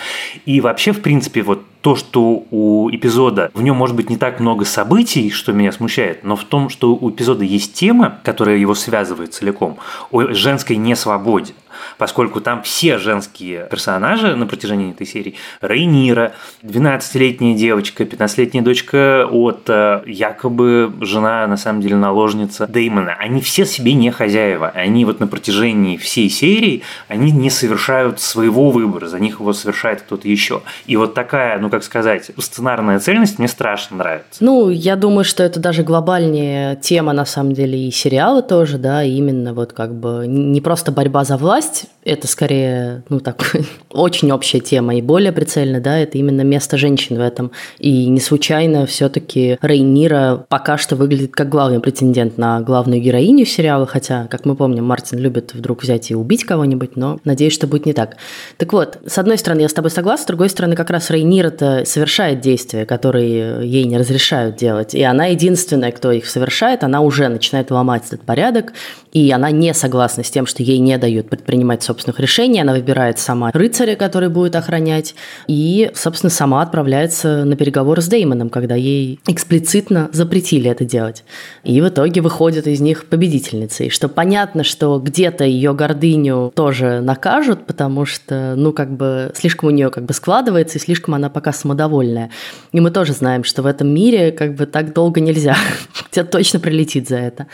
И 0.45 0.61
вообще, 0.61 0.93
в 0.93 1.01
принципе, 1.01 1.41
вот 1.41 1.61
то, 1.81 1.95
что 1.95 2.45
у 2.51 2.89
эпизода, 2.89 3.51
в 3.53 3.61
нем 3.61 3.75
может 3.75 3.95
быть 3.95 4.09
не 4.09 4.17
так 4.17 4.39
много 4.39 4.65
событий, 4.65 5.29
что 5.29 5.51
меня 5.51 5.71
смущает, 5.71 6.23
но 6.23 6.35
в 6.35 6.43
том, 6.45 6.69
что 6.69 6.95
у 6.95 7.09
эпизода 7.09 7.43
есть 7.43 7.73
тема, 7.73 8.19
которая 8.23 8.57
его 8.57 8.75
связывает 8.75 9.33
целиком, 9.33 9.77
о 10.11 10.33
женской 10.33 10.77
несвободе 10.77 11.53
поскольку 11.97 12.41
там 12.41 12.63
все 12.63 12.97
женские 12.97 13.67
персонажи 13.69 14.35
на 14.35 14.45
протяжении 14.47 14.91
этой 14.91 15.07
серии 15.07 15.35
Рейнира, 15.61 16.33
12-летняя 16.63 17.55
девочка, 17.55 18.03
15-летняя 18.03 18.63
дочка 18.63 19.27
от 19.29 19.69
якобы 20.05 20.93
жена, 21.01 21.47
на 21.47 21.57
самом 21.57 21.81
деле, 21.81 21.95
наложница 21.95 22.67
Деймона, 22.67 23.15
они 23.19 23.41
все 23.41 23.65
себе 23.65 23.93
не 23.93 24.11
хозяева. 24.11 24.71
Они 24.73 25.05
вот 25.05 25.19
на 25.19 25.27
протяжении 25.27 25.97
всей 25.97 26.29
серии, 26.29 26.83
они 27.07 27.31
не 27.31 27.49
совершают 27.49 28.19
своего 28.19 28.69
выбора, 28.69 29.07
за 29.07 29.19
них 29.19 29.39
его 29.39 29.53
совершает 29.53 30.01
кто-то 30.01 30.27
еще. 30.27 30.61
И 30.85 30.95
вот 30.95 31.13
такая, 31.13 31.59
ну 31.59 31.69
как 31.69 31.83
сказать, 31.83 32.31
сценарная 32.37 32.99
цельность 32.99 33.39
мне 33.39 33.47
страшно 33.47 33.97
нравится. 33.97 34.43
Ну, 34.43 34.69
я 34.69 34.95
думаю, 34.95 35.23
что 35.23 35.43
это 35.43 35.59
даже 35.59 35.83
глобальнее 35.83 36.75
тема, 36.77 37.13
на 37.13 37.25
самом 37.25 37.53
деле, 37.53 37.87
и 37.87 37.91
сериалы 37.91 38.41
тоже, 38.41 38.77
да, 38.77 39.03
именно 39.03 39.53
вот 39.53 39.73
как 39.73 39.93
бы 39.93 40.25
не 40.27 40.61
просто 40.61 40.91
борьба 40.91 41.23
за 41.23 41.37
власть, 41.37 41.66
власть– 41.67 41.85
это 42.07 42.27
скорее, 42.27 43.03
ну, 43.09 43.19
такой 43.19 43.67
очень 43.91 44.31
общая 44.31 44.59
тема 44.59 44.95
и 44.95 45.01
более 45.01 45.31
прицельно, 45.31 45.81
да, 45.81 45.97
это 45.97 46.17
именно 46.17 46.41
место 46.41 46.77
женщин 46.77 47.17
в 47.17 47.21
этом. 47.21 47.51
И 47.79 48.07
не 48.07 48.21
случайно 48.21 48.85
все 48.85 49.09
таки 49.09 49.57
Рейнира 49.61 50.45
пока 50.47 50.77
что 50.77 50.95
выглядит 50.95 51.33
как 51.33 51.49
главный 51.49 51.79
претендент 51.79 52.37
на 52.37 52.61
главную 52.61 53.01
героиню 53.01 53.45
сериала, 53.45 53.85
хотя, 53.85 54.27
как 54.27 54.45
мы 54.45 54.55
помним, 54.55 54.85
Мартин 54.85 55.19
любит 55.19 55.53
вдруг 55.53 55.83
взять 55.83 56.09
и 56.11 56.15
убить 56.15 56.45
кого-нибудь, 56.45 56.95
но 56.95 57.19
надеюсь, 57.25 57.53
что 57.53 57.67
будет 57.67 57.85
не 57.85 57.93
так. 57.93 58.15
Так 58.57 58.71
вот, 58.73 58.99
с 59.05 59.17
одной 59.17 59.37
стороны, 59.37 59.61
я 59.61 59.69
с 59.69 59.73
тобой 59.73 59.91
согласна, 59.91 60.23
с 60.23 60.27
другой 60.27 60.49
стороны, 60.49 60.75
как 60.75 60.89
раз 60.89 61.09
Рейнира-то 61.09 61.83
совершает 61.85 62.39
действия, 62.39 62.85
которые 62.85 63.67
ей 63.67 63.83
не 63.83 63.97
разрешают 63.97 64.55
делать, 64.55 64.95
и 64.95 65.03
она 65.03 65.25
единственная, 65.25 65.91
кто 65.91 66.11
их 66.11 66.27
совершает, 66.27 66.83
она 66.83 67.01
уже 67.01 67.27
начинает 67.27 67.69
ломать 67.71 68.03
этот 68.07 68.21
порядок, 68.21 68.73
и 69.11 69.29
она 69.31 69.51
не 69.51 69.73
согласна 69.73 70.23
с 70.23 70.31
тем, 70.31 70.45
что 70.45 70.63
ей 70.63 70.79
не 70.79 70.97
дают 70.97 71.29
предпринимать 71.29 71.56
собственных 71.83 72.19
решений, 72.19 72.61
она 72.61 72.73
выбирает 72.73 73.19
сама 73.19 73.51
рыцаря, 73.51 73.95
который 73.95 74.29
будет 74.29 74.55
охранять, 74.55 75.15
и, 75.47 75.91
собственно, 75.93 76.29
сама 76.29 76.61
отправляется 76.61 77.45
на 77.45 77.55
переговоры 77.55 78.01
с 78.01 78.07
Деймоном, 78.07 78.49
когда 78.49 78.75
ей 78.75 79.19
эксплицитно 79.27 80.09
запретили 80.13 80.69
это 80.69 80.85
делать. 80.85 81.23
И 81.63 81.79
в 81.81 81.87
итоге 81.87 82.21
выходит 82.21 82.67
из 82.67 82.79
них 82.79 83.05
победительницей, 83.05 83.89
что 83.89 84.07
понятно, 84.07 84.63
что 84.63 84.99
где-то 84.99 85.43
ее 85.43 85.73
гордыню 85.73 86.51
тоже 86.55 87.01
накажут, 87.01 87.65
потому 87.65 88.05
что, 88.05 88.55
ну, 88.55 88.73
как 88.73 88.91
бы, 88.95 89.31
слишком 89.35 89.69
у 89.69 89.71
нее 89.71 89.89
как 89.89 90.05
бы 90.05 90.13
складывается, 90.13 90.77
и 90.77 90.81
слишком 90.81 91.15
она 91.15 91.29
пока 91.29 91.51
самодовольная. 91.51 92.31
И 92.71 92.79
мы 92.79 92.91
тоже 92.91 93.13
знаем, 93.13 93.43
что 93.43 93.61
в 93.61 93.65
этом 93.65 93.87
мире 93.87 94.31
как 94.31 94.55
бы 94.55 94.65
так 94.65 94.93
долго 94.93 95.21
нельзя. 95.21 95.55
Тебя 96.11 96.25
точно 96.25 96.59
прилетит 96.59 97.07
за 97.07 97.17
это. 97.17 97.47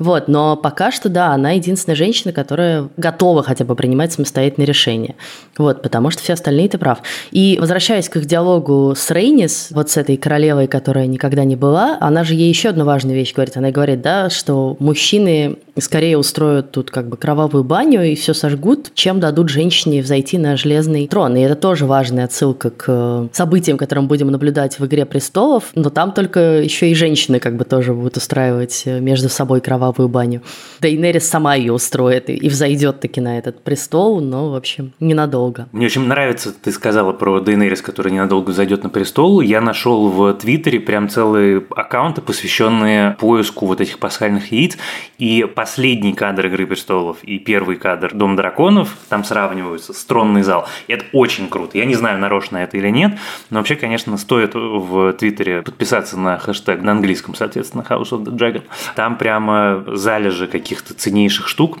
Вот, 0.00 0.28
но 0.28 0.56
пока 0.56 0.90
что, 0.90 1.10
да, 1.10 1.28
она 1.28 1.52
единственная 1.52 1.94
женщина, 1.94 2.32
которая 2.32 2.88
готова 2.96 3.42
хотя 3.42 3.64
бы 3.66 3.76
принимать 3.76 4.12
самостоятельные 4.12 4.66
решения. 4.66 5.14
Вот, 5.58 5.82
потому 5.82 6.10
что 6.10 6.22
все 6.22 6.32
остальные 6.32 6.70
ты 6.70 6.78
прав. 6.78 7.00
И 7.30 7.58
возвращаясь 7.60 8.08
к 8.08 8.16
их 8.16 8.24
диалогу 8.24 8.94
с 8.96 9.10
Рейнис, 9.10 9.68
вот 9.70 9.90
с 9.90 9.98
этой 9.98 10.16
королевой, 10.16 10.66
которая 10.66 11.06
никогда 11.06 11.44
не 11.44 11.54
была, 11.54 11.98
она 12.00 12.24
же 12.24 12.34
ей 12.34 12.48
еще 12.48 12.70
одну 12.70 12.86
важную 12.86 13.14
вещь 13.14 13.34
говорит. 13.34 13.58
Она 13.58 13.70
говорит, 13.70 14.00
да, 14.00 14.30
что 14.30 14.76
мужчины 14.80 15.58
скорее 15.78 16.16
устроят 16.16 16.72
тут 16.72 16.90
как 16.90 17.08
бы 17.08 17.16
кровавую 17.18 17.62
баню 17.64 18.02
и 18.02 18.14
все 18.14 18.32
сожгут, 18.32 18.92
чем 18.94 19.20
дадут 19.20 19.50
женщине 19.50 20.00
взойти 20.00 20.38
на 20.38 20.56
железный 20.56 21.06
трон. 21.08 21.36
И 21.36 21.40
это 21.40 21.56
тоже 21.56 21.84
важная 21.84 22.24
отсылка 22.24 22.70
к 22.70 23.28
событиям, 23.32 23.76
которые 23.76 24.02
мы 24.02 24.08
будем 24.08 24.30
наблюдать 24.30 24.78
в 24.78 24.86
«Игре 24.86 25.04
престолов», 25.04 25.64
но 25.74 25.90
там 25.90 26.12
только 26.12 26.62
еще 26.62 26.90
и 26.90 26.94
женщины 26.94 27.38
как 27.38 27.56
бы 27.56 27.64
тоже 27.64 27.92
будут 27.92 28.16
устраивать 28.16 28.84
между 28.86 29.28
собой 29.28 29.60
кровавую 29.60 29.89
кровавую 29.90 30.08
баню. 30.08 30.42
Дейнерис 30.80 31.28
сама 31.28 31.54
ее 31.54 31.72
устроит 31.72 32.30
и 32.30 32.48
взойдет 32.48 33.00
таки 33.00 33.20
на 33.20 33.38
этот 33.38 33.62
престол, 33.62 34.20
но, 34.20 34.50
в 34.50 34.54
общем, 34.54 34.92
ненадолго. 35.00 35.68
Мне 35.72 35.86
очень 35.86 36.06
нравится, 36.06 36.52
ты 36.52 36.72
сказала 36.72 37.12
про 37.12 37.40
Дейнерис, 37.40 37.82
которая 37.82 38.12
ненадолго 38.14 38.52
зайдет 38.52 38.82
на 38.82 38.88
престол. 38.88 39.40
Я 39.40 39.60
нашел 39.60 40.08
в 40.08 40.32
Твиттере 40.34 40.80
прям 40.80 41.08
целые 41.08 41.62
аккаунты, 41.76 42.22
посвященные 42.22 43.16
поиску 43.18 43.66
вот 43.66 43.80
этих 43.80 43.98
пасхальных 43.98 44.52
яиц. 44.52 44.78
И 45.18 45.46
последний 45.54 46.14
кадр 46.14 46.46
«Игры 46.46 46.66
престолов» 46.66 47.18
и 47.22 47.38
первый 47.38 47.76
кадр 47.76 48.12
«Дом 48.14 48.36
драконов» 48.36 48.96
там 49.08 49.24
сравниваются 49.24 49.92
с 49.92 50.04
«Тронный 50.04 50.42
зал». 50.42 50.66
И 50.88 50.92
это 50.92 51.04
очень 51.12 51.48
круто. 51.48 51.78
Я 51.78 51.84
не 51.84 51.94
знаю, 51.94 52.18
нарочно 52.18 52.58
это 52.58 52.76
или 52.76 52.88
нет, 52.88 53.18
но 53.50 53.58
вообще, 53.58 53.76
конечно, 53.76 54.16
стоит 54.16 54.54
в 54.54 55.12
Твиттере 55.14 55.62
подписаться 55.62 56.18
на 56.18 56.38
хэштег 56.38 56.82
на 56.82 56.92
английском, 56.92 57.34
соответственно, 57.34 57.84
House 57.88 58.10
of 58.10 58.24
the 58.24 58.32
Dragon. 58.32 58.62
Там 58.94 59.16
прямо 59.16 59.79
залежи 59.86 60.46
каких-то 60.46 60.94
ценнейших 60.94 61.48
штук. 61.48 61.78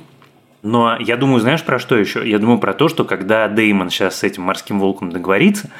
Но 0.62 0.96
я 0.98 1.16
думаю, 1.16 1.40
знаешь, 1.40 1.64
про 1.64 1.78
что 1.78 1.96
еще? 1.96 2.28
Я 2.28 2.38
думаю 2.38 2.58
про 2.58 2.74
то, 2.74 2.88
что 2.88 3.04
когда 3.04 3.48
Деймон 3.48 3.90
сейчас 3.90 4.18
с 4.18 4.24
этим 4.24 4.42
морским 4.42 4.78
волком 4.78 5.10
договорится, 5.10 5.70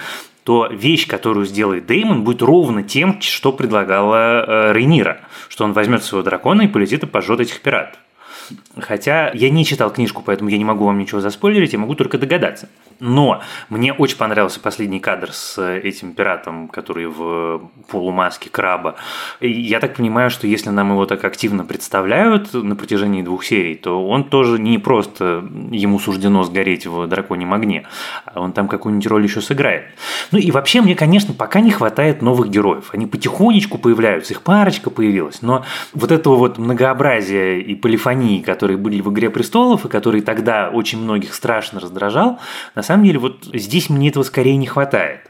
то 0.44 0.68
вещь, 0.70 1.06
которую 1.06 1.46
сделает 1.46 1.86
Деймон, 1.86 2.24
будет 2.24 2.42
ровно 2.42 2.82
тем, 2.82 3.20
что 3.20 3.52
предлагала 3.52 4.70
э, 4.70 4.72
Рейнира, 4.72 5.20
что 5.48 5.64
он 5.64 5.72
возьмет 5.74 6.02
своего 6.02 6.24
дракона 6.24 6.62
и 6.62 6.68
полетит 6.68 7.02
и 7.02 7.06
пожжет 7.06 7.40
этих 7.40 7.60
пиратов. 7.60 8.00
Хотя 8.78 9.30
я 9.32 9.50
не 9.50 9.64
читал 9.64 9.90
книжку, 9.90 10.22
поэтому 10.24 10.50
я 10.50 10.58
не 10.58 10.64
могу 10.64 10.84
вам 10.84 10.98
ничего 10.98 11.20
заспойлерить, 11.20 11.72
я 11.72 11.78
могу 11.78 11.94
только 11.94 12.18
догадаться. 12.18 12.68
Но 13.00 13.40
мне 13.70 13.92
очень 13.92 14.18
понравился 14.18 14.60
последний 14.60 15.00
кадр 15.00 15.32
с 15.32 15.58
этим 15.58 16.12
пиратом, 16.12 16.68
который 16.68 17.06
в 17.06 17.62
полумаске 17.88 18.50
краба. 18.50 18.96
И 19.40 19.50
я 19.50 19.80
так 19.80 19.96
понимаю, 19.96 20.30
что 20.30 20.46
если 20.46 20.68
нам 20.68 20.90
его 20.90 21.06
так 21.06 21.24
активно 21.24 21.64
представляют 21.64 22.52
на 22.52 22.76
протяжении 22.76 23.22
двух 23.22 23.44
серий, 23.44 23.74
то 23.74 24.06
он 24.06 24.24
тоже 24.24 24.58
не 24.58 24.78
просто 24.78 25.48
ему 25.70 25.98
суждено 25.98 26.42
сгореть 26.44 26.86
в 26.86 27.06
драконьем 27.06 27.54
огне, 27.54 27.86
а 28.26 28.40
он 28.40 28.52
там 28.52 28.68
какую-нибудь 28.68 29.06
роль 29.06 29.22
еще 29.24 29.40
сыграет. 29.40 29.84
Ну 30.30 30.38
и 30.38 30.50
вообще 30.50 30.82
мне, 30.82 30.94
конечно, 30.94 31.32
пока 31.32 31.60
не 31.60 31.70
хватает 31.70 32.20
новых 32.20 32.50
героев. 32.50 32.90
Они 32.92 33.06
потихонечку 33.06 33.78
появляются, 33.78 34.34
их 34.34 34.42
парочка 34.42 34.90
появилась, 34.90 35.40
но 35.40 35.64
вот 35.94 36.12
этого 36.12 36.36
вот 36.36 36.58
многообразия 36.58 37.60
и 37.60 37.74
полифонии, 37.74 38.39
которые 38.42 38.76
были 38.76 39.00
в 39.00 39.12
«Игре 39.12 39.30
престолов» 39.30 39.84
и 39.84 39.88
который 39.88 40.20
тогда 40.20 40.70
очень 40.72 40.98
многих 40.98 41.34
страшно 41.34 41.80
раздражал, 41.80 42.38
на 42.74 42.82
самом 42.82 43.04
деле 43.04 43.18
вот 43.18 43.44
здесь 43.52 43.90
мне 43.90 44.08
этого 44.08 44.22
скорее 44.22 44.56
не 44.56 44.66
хватает. 44.66 45.20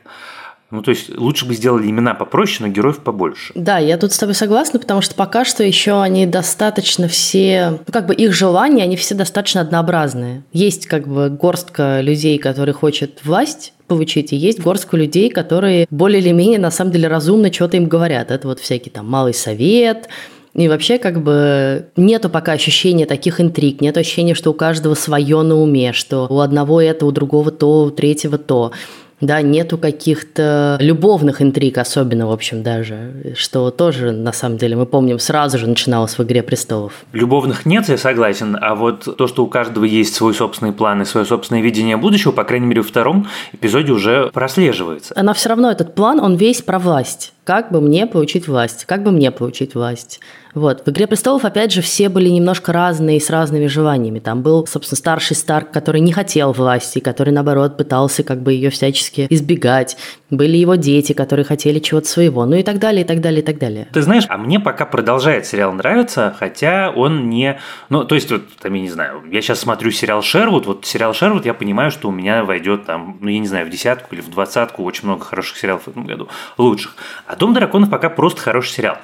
Ну, 0.70 0.82
то 0.82 0.92
есть 0.92 1.16
лучше 1.16 1.46
бы 1.46 1.54
сделали 1.54 1.90
имена 1.90 2.14
попроще, 2.14 2.68
но 2.68 2.72
героев 2.72 3.00
побольше. 3.00 3.52
Да, 3.56 3.78
я 3.78 3.98
тут 3.98 4.12
с 4.12 4.18
тобой 4.18 4.34
согласна, 4.34 4.78
потому 4.78 5.00
что 5.00 5.16
пока 5.16 5.44
что 5.44 5.64
еще 5.64 6.00
они 6.00 6.26
достаточно 6.26 7.08
все, 7.08 7.80
ну, 7.86 7.92
как 7.92 8.06
бы 8.06 8.14
их 8.14 8.32
желания, 8.32 8.84
они 8.84 8.96
все 8.96 9.16
достаточно 9.16 9.62
однообразные. 9.62 10.44
Есть 10.52 10.86
как 10.86 11.08
бы 11.08 11.28
горстка 11.28 12.00
людей, 12.00 12.38
которые 12.38 12.72
хотят 12.72 13.24
власть, 13.24 13.72
получить, 13.88 14.32
и 14.32 14.36
есть 14.36 14.60
горстка 14.60 14.96
людей, 14.96 15.30
которые 15.30 15.88
более 15.90 16.20
или 16.20 16.30
менее 16.30 16.60
на 16.60 16.70
самом 16.70 16.92
деле 16.92 17.08
разумно 17.08 17.52
что-то 17.52 17.76
им 17.76 17.86
говорят. 17.86 18.30
Это 18.30 18.46
вот 18.46 18.60
всякий 18.60 18.90
там 18.90 19.10
малый 19.10 19.34
совет, 19.34 20.08
и 20.54 20.68
вообще 20.68 20.98
как 20.98 21.22
бы 21.22 21.86
нету 21.96 22.28
пока 22.28 22.52
ощущения 22.52 23.06
таких 23.06 23.40
интриг, 23.40 23.80
нет 23.80 23.96
ощущения, 23.96 24.34
что 24.34 24.50
у 24.50 24.54
каждого 24.54 24.94
свое 24.94 25.42
на 25.42 25.56
уме, 25.56 25.92
что 25.92 26.26
у 26.28 26.40
одного 26.40 26.80
это, 26.80 27.06
у 27.06 27.12
другого 27.12 27.50
то, 27.50 27.84
у 27.84 27.90
третьего 27.90 28.38
то 28.38 28.72
да, 29.20 29.42
нету 29.42 29.78
каких-то 29.78 30.78
любовных 30.80 31.42
интриг 31.42 31.78
особенно, 31.78 32.26
в 32.26 32.32
общем, 32.32 32.62
даже, 32.62 33.34
что 33.36 33.70
тоже, 33.70 34.12
на 34.12 34.32
самом 34.32 34.58
деле, 34.58 34.76
мы 34.76 34.86
помним, 34.86 35.18
сразу 35.18 35.58
же 35.58 35.66
начиналось 35.66 36.16
в 36.16 36.22
«Игре 36.22 36.42
престолов». 36.42 37.04
Любовных 37.12 37.66
нет, 37.66 37.88
я 37.88 37.98
согласен, 37.98 38.56
а 38.60 38.74
вот 38.74 39.16
то, 39.16 39.26
что 39.26 39.44
у 39.44 39.46
каждого 39.46 39.84
есть 39.84 40.14
свой 40.14 40.34
собственный 40.34 40.72
план 40.72 41.02
и 41.02 41.04
свое 41.04 41.26
собственное 41.26 41.62
видение 41.62 41.96
будущего, 41.96 42.32
по 42.32 42.44
крайней 42.44 42.66
мере, 42.66 42.80
во 42.80 42.88
втором 42.88 43.28
эпизоде 43.52 43.92
уже 43.92 44.30
прослеживается. 44.32 45.14
Но 45.20 45.34
все 45.34 45.50
равно 45.50 45.70
этот 45.70 45.94
план, 45.94 46.20
он 46.20 46.36
весь 46.36 46.62
про 46.62 46.78
власть. 46.78 47.32
Как 47.50 47.72
бы 47.72 47.80
мне 47.80 48.06
получить 48.06 48.46
власть? 48.46 48.84
Как 48.84 49.02
бы 49.02 49.10
мне 49.10 49.32
получить 49.32 49.74
власть? 49.74 50.20
Вот. 50.54 50.82
В 50.84 50.90
«Игре 50.90 51.06
престолов», 51.06 51.44
опять 51.44 51.72
же, 51.72 51.80
все 51.80 52.08
были 52.08 52.28
немножко 52.28 52.72
разные 52.72 53.20
с 53.20 53.30
разными 53.30 53.66
желаниями. 53.66 54.18
Там 54.18 54.42
был, 54.42 54.66
собственно, 54.66 54.96
старший 54.96 55.36
Старк, 55.36 55.70
который 55.70 56.00
не 56.00 56.12
хотел 56.12 56.52
власти, 56.52 56.98
который, 56.98 57.32
наоборот, 57.32 57.76
пытался 57.76 58.24
как 58.24 58.42
бы 58.42 58.52
ее 58.52 58.70
всячески 58.70 59.28
избегать. 59.30 59.96
Были 60.28 60.56
его 60.56 60.74
дети, 60.74 61.12
которые 61.12 61.44
хотели 61.44 61.78
чего-то 61.78 62.08
своего. 62.08 62.46
Ну 62.46 62.56
и 62.56 62.64
так 62.64 62.80
далее, 62.80 63.04
и 63.04 63.06
так 63.06 63.20
далее, 63.20 63.42
и 63.42 63.44
так 63.44 63.58
далее. 63.58 63.88
Ты 63.92 64.02
знаешь, 64.02 64.24
а 64.28 64.38
мне 64.38 64.58
пока 64.58 64.86
продолжает 64.86 65.46
сериал 65.46 65.72
нравиться, 65.72 66.34
хотя 66.36 66.90
он 66.90 67.28
не... 67.28 67.60
Ну, 67.88 68.04
то 68.04 68.16
есть, 68.16 68.30
вот, 68.30 68.42
там, 68.60 68.74
я 68.74 68.80
не 68.80 68.90
знаю, 68.90 69.22
я 69.30 69.42
сейчас 69.42 69.60
смотрю 69.60 69.92
сериал 69.92 70.22
«Шервуд», 70.22 70.66
вот 70.66 70.84
сериал 70.84 71.14
«Шервуд», 71.14 71.46
я 71.46 71.54
понимаю, 71.54 71.92
что 71.92 72.08
у 72.08 72.12
меня 72.12 72.42
войдет 72.42 72.86
там, 72.86 73.18
ну, 73.20 73.28
я 73.28 73.38
не 73.38 73.46
знаю, 73.46 73.66
в 73.66 73.70
десятку 73.70 74.14
или 74.14 74.20
в 74.20 74.30
двадцатку 74.30 74.82
очень 74.82 75.04
много 75.04 75.24
хороших 75.24 75.58
сериалов 75.58 75.84
в 75.84 75.88
этом 75.88 76.06
году, 76.06 76.28
лучших. 76.58 76.96
А 77.26 77.36
«Дом 77.40 77.54
драконов» 77.54 77.88
пока 77.88 78.10
просто 78.10 78.42
хороший 78.42 78.68
сериал. 78.68 78.98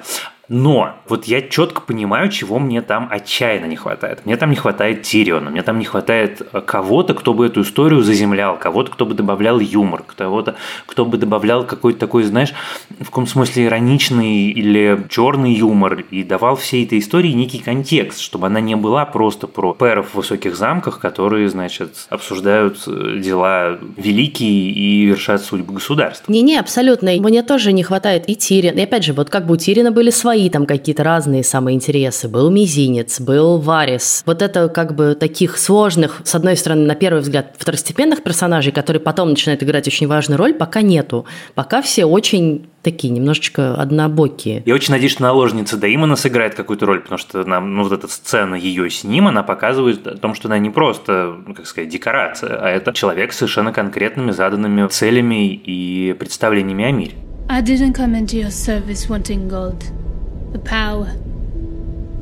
Но 0.49 0.93
вот 1.07 1.25
я 1.25 1.41
четко 1.41 1.81
понимаю, 1.81 2.29
чего 2.29 2.57
мне 2.57 2.81
там 2.81 3.09
отчаянно 3.11 3.65
не 3.65 3.75
хватает. 3.75 4.25
Мне 4.25 4.37
там 4.37 4.49
не 4.49 4.55
хватает 4.55 5.03
Тириона, 5.03 5.49
мне 5.49 5.61
там 5.61 5.77
не 5.77 5.85
хватает 5.85 6.41
э, 6.53 6.61
кого-то, 6.61 7.13
кто 7.13 7.33
бы 7.33 7.47
эту 7.47 7.61
историю 7.61 8.01
заземлял, 8.01 8.57
кого-то, 8.57 8.91
кто 8.91 9.05
бы 9.05 9.13
добавлял 9.13 9.59
юмор, 9.59 10.03
кого-то, 10.03 10.55
кто 10.85 11.05
бы 11.05 11.17
добавлял 11.17 11.65
какой-то 11.65 11.99
такой, 11.99 12.23
знаешь, 12.23 12.53
в 12.99 13.05
каком 13.05 13.27
смысле 13.27 13.65
ироничный 13.65 14.51
или 14.51 15.05
черный 15.09 15.53
юмор 15.53 16.05
и 16.11 16.23
давал 16.23 16.55
всей 16.55 16.85
этой 16.85 16.99
истории 16.99 17.31
некий 17.31 17.59
контекст, 17.59 18.19
чтобы 18.19 18.47
она 18.47 18.61
не 18.61 18.75
была 18.75 19.05
просто 19.05 19.47
про 19.47 19.73
пэров 19.73 20.11
в 20.11 20.15
высоких 20.15 20.55
замках, 20.55 20.99
которые, 20.99 21.49
значит, 21.49 22.07
обсуждают 22.09 22.77
э, 22.87 23.19
дела 23.19 23.77
великие 23.97 24.71
и 24.71 25.05
вершат 25.05 25.43
судьбы 25.43 25.73
государств. 25.73 26.29
Не-не, 26.29 26.57
абсолютно. 26.57 27.11
Мне 27.19 27.43
тоже 27.43 27.73
не 27.73 27.83
хватает 27.83 28.29
и 28.29 28.35
Тирина. 28.35 28.79
И 28.79 28.83
опять 28.83 29.03
же, 29.03 29.13
вот 29.13 29.29
как 29.29 29.45
бы 29.45 29.55
у 29.55 29.57
Тирина 29.57 29.91
были 29.91 30.09
свои 30.09 30.36
свои 30.37 30.49
там 30.49 30.67
какие-то 30.67 31.03
разные 31.03 31.43
самые 31.43 31.75
интересы. 31.75 32.27
Был 32.27 32.51
Мизинец, 32.51 33.19
был 33.19 33.57
Варис. 33.57 34.21
Вот 34.27 34.43
это 34.43 34.69
как 34.69 34.93
бы 34.93 35.15
таких 35.19 35.57
сложных, 35.57 36.21
с 36.23 36.35
одной 36.35 36.55
стороны, 36.55 36.85
на 36.85 36.93
первый 36.93 37.21
взгляд, 37.21 37.55
второстепенных 37.57 38.21
персонажей, 38.21 38.71
которые 38.71 39.01
потом 39.01 39.29
начинают 39.29 39.63
играть 39.63 39.87
очень 39.87 40.07
важную 40.07 40.37
роль, 40.37 40.53
пока 40.53 40.81
нету. 40.81 41.25
Пока 41.55 41.81
все 41.81 42.05
очень 42.05 42.67
такие 42.83 43.11
немножечко 43.11 43.73
однобокие. 43.73 44.61
Я 44.65 44.75
очень 44.75 44.93
надеюсь, 44.93 45.13
что 45.13 45.23
наложница 45.23 45.75
Даимона 45.75 46.15
сыграет 46.15 46.53
какую-то 46.53 46.85
роль, 46.85 46.99
потому 46.99 47.17
что 47.17 47.43
нам, 47.43 47.75
ну, 47.75 47.83
вот 47.83 47.91
эта 47.91 48.07
сцена 48.07 48.53
ее 48.53 48.89
с 48.91 49.03
ним, 49.03 49.27
она 49.27 49.41
показывает 49.41 50.05
о 50.05 50.17
том, 50.17 50.35
что 50.35 50.49
она 50.49 50.59
не 50.59 50.69
просто, 50.69 51.35
ну, 51.47 51.55
как 51.55 51.65
сказать, 51.65 51.89
декорация, 51.89 52.59
а 52.61 52.69
это 52.69 52.93
человек 52.93 53.33
с 53.33 53.37
совершенно 53.37 53.73
конкретными 53.73 54.31
заданными 54.31 54.87
целями 54.87 55.53
и 55.53 56.13
представлениями 56.13 56.85
о 56.85 56.91
мире. 56.91 57.13
I 57.49 57.61
didn't 57.61 57.93
come 57.93 58.13
into 58.13 58.37
your 58.37 58.51
service 58.51 59.09
wanting 59.09 59.49
gold. 59.49 60.06
The 60.51 60.59
power, 60.59 61.07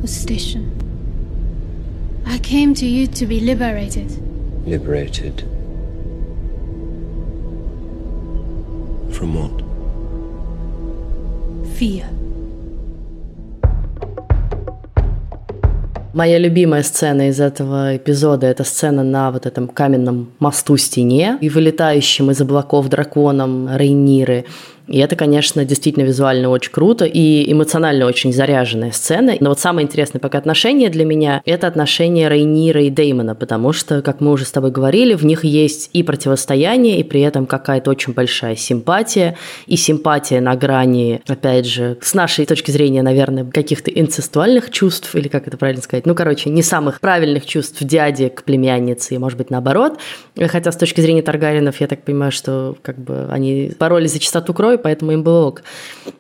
the 0.02 0.08
station. 0.08 0.72
I 2.26 2.40
came 2.40 2.74
to 2.76 2.86
you 2.86 3.08
to 3.08 3.26
be 3.26 3.40
liberated. 3.40 4.12
Liberated? 4.66 5.44
From 9.12 9.36
what? 9.36 9.62
Fear. 11.78 12.06
Моя 16.16 16.38
любимая 16.38 16.82
сцена 16.84 17.28
из 17.28 17.42
этого 17.42 17.98
эпизода– 17.98 18.48
это 18.48 18.64
сцена 18.64 19.04
на 19.04 19.32
вот 19.32 19.46
этом 19.46 19.68
каменном 19.68 20.32
мосту 20.40 20.78
стене 20.78 21.38
и 21.42 21.50
вылетающим 21.50 22.32
из 22.32 22.40
облаков 22.40 22.88
драконом 22.88 23.68
Рейниры. 23.76 24.46
И 24.88 25.00
это, 25.00 25.16
конечно, 25.16 25.66
действительно 25.66 26.04
визуально 26.04 26.50
очень 26.50 26.72
круто 26.72 27.06
и 27.06 27.52
эмоционально 27.52 28.06
очень 28.06 28.32
заряженная 28.34 28.92
сцена. 28.92 29.34
Но 29.40 29.50
вот 29.50 29.60
самое 29.60 29.86
интересное 29.86 30.20
пока 30.20 30.38
отношение 30.38 30.90
для 30.90 31.06
меня– 31.06 31.42
это 31.46 31.68
отношение 31.68 32.30
Рейнира 32.30 32.82
и 32.84 32.90
Деймона, 32.90 33.36
потому 33.36 33.74
что, 33.74 34.02
как 34.02 34.22
мы 34.22 34.32
уже 34.32 34.46
с 34.46 34.52
тобой 34.52 34.72
говорили, 34.72 35.14
в 35.14 35.26
них 35.26 35.44
есть 35.44 35.90
и 35.94 36.04
противостояние, 36.04 37.00
и 37.00 37.04
при 37.04 37.22
этом 37.22 37.46
какая-то 37.46 37.90
очень 37.90 38.14
большая 38.14 38.56
симпатия, 38.56 39.38
и 39.66 39.76
симпатия 39.76 40.40
на 40.40 40.56
грани, 40.56 41.22
опять 41.28 41.66
же, 41.66 41.98
с 42.02 42.14
нашей 42.14 42.46
точки 42.46 42.72
зрения, 42.72 43.02
наверное, 43.02 43.46
каких-то 43.46 43.92
инцестуальных 43.92 44.72
чувств, 44.72 45.16
или 45.16 45.28
как 45.28 45.48
это 45.48 45.58
правильно 45.58 45.82
сказать, 45.82 46.06
ну, 46.06 46.16
короче, 46.16 46.50
не 46.50 46.62
самых 46.62 47.00
правильных 47.00 47.46
чувств 47.46 47.82
дяди 47.82 48.30
к 48.30 48.44
племяннице, 48.44 49.16
и, 49.16 49.18
может 49.18 49.38
быть, 49.38 49.50
наоборот. 49.50 49.98
Хотя 50.40 50.72
с 50.72 50.78
точки 50.78 51.02
зрения 51.02 51.22
Таргаринов, 51.22 51.82
я 51.82 51.88
так 51.88 52.04
понимаю, 52.04 52.32
что 52.32 52.76
как 52.82 52.98
бы 53.00 53.28
они 53.32 53.72
боролись 53.80 54.14
за 54.14 54.20
чистоту 54.20 54.54
крови, 54.54 54.75
сестрой, 54.76 54.78
поэтому 54.78 55.12
им 55.12 55.24
было 55.24 55.48
ок. 55.48 55.64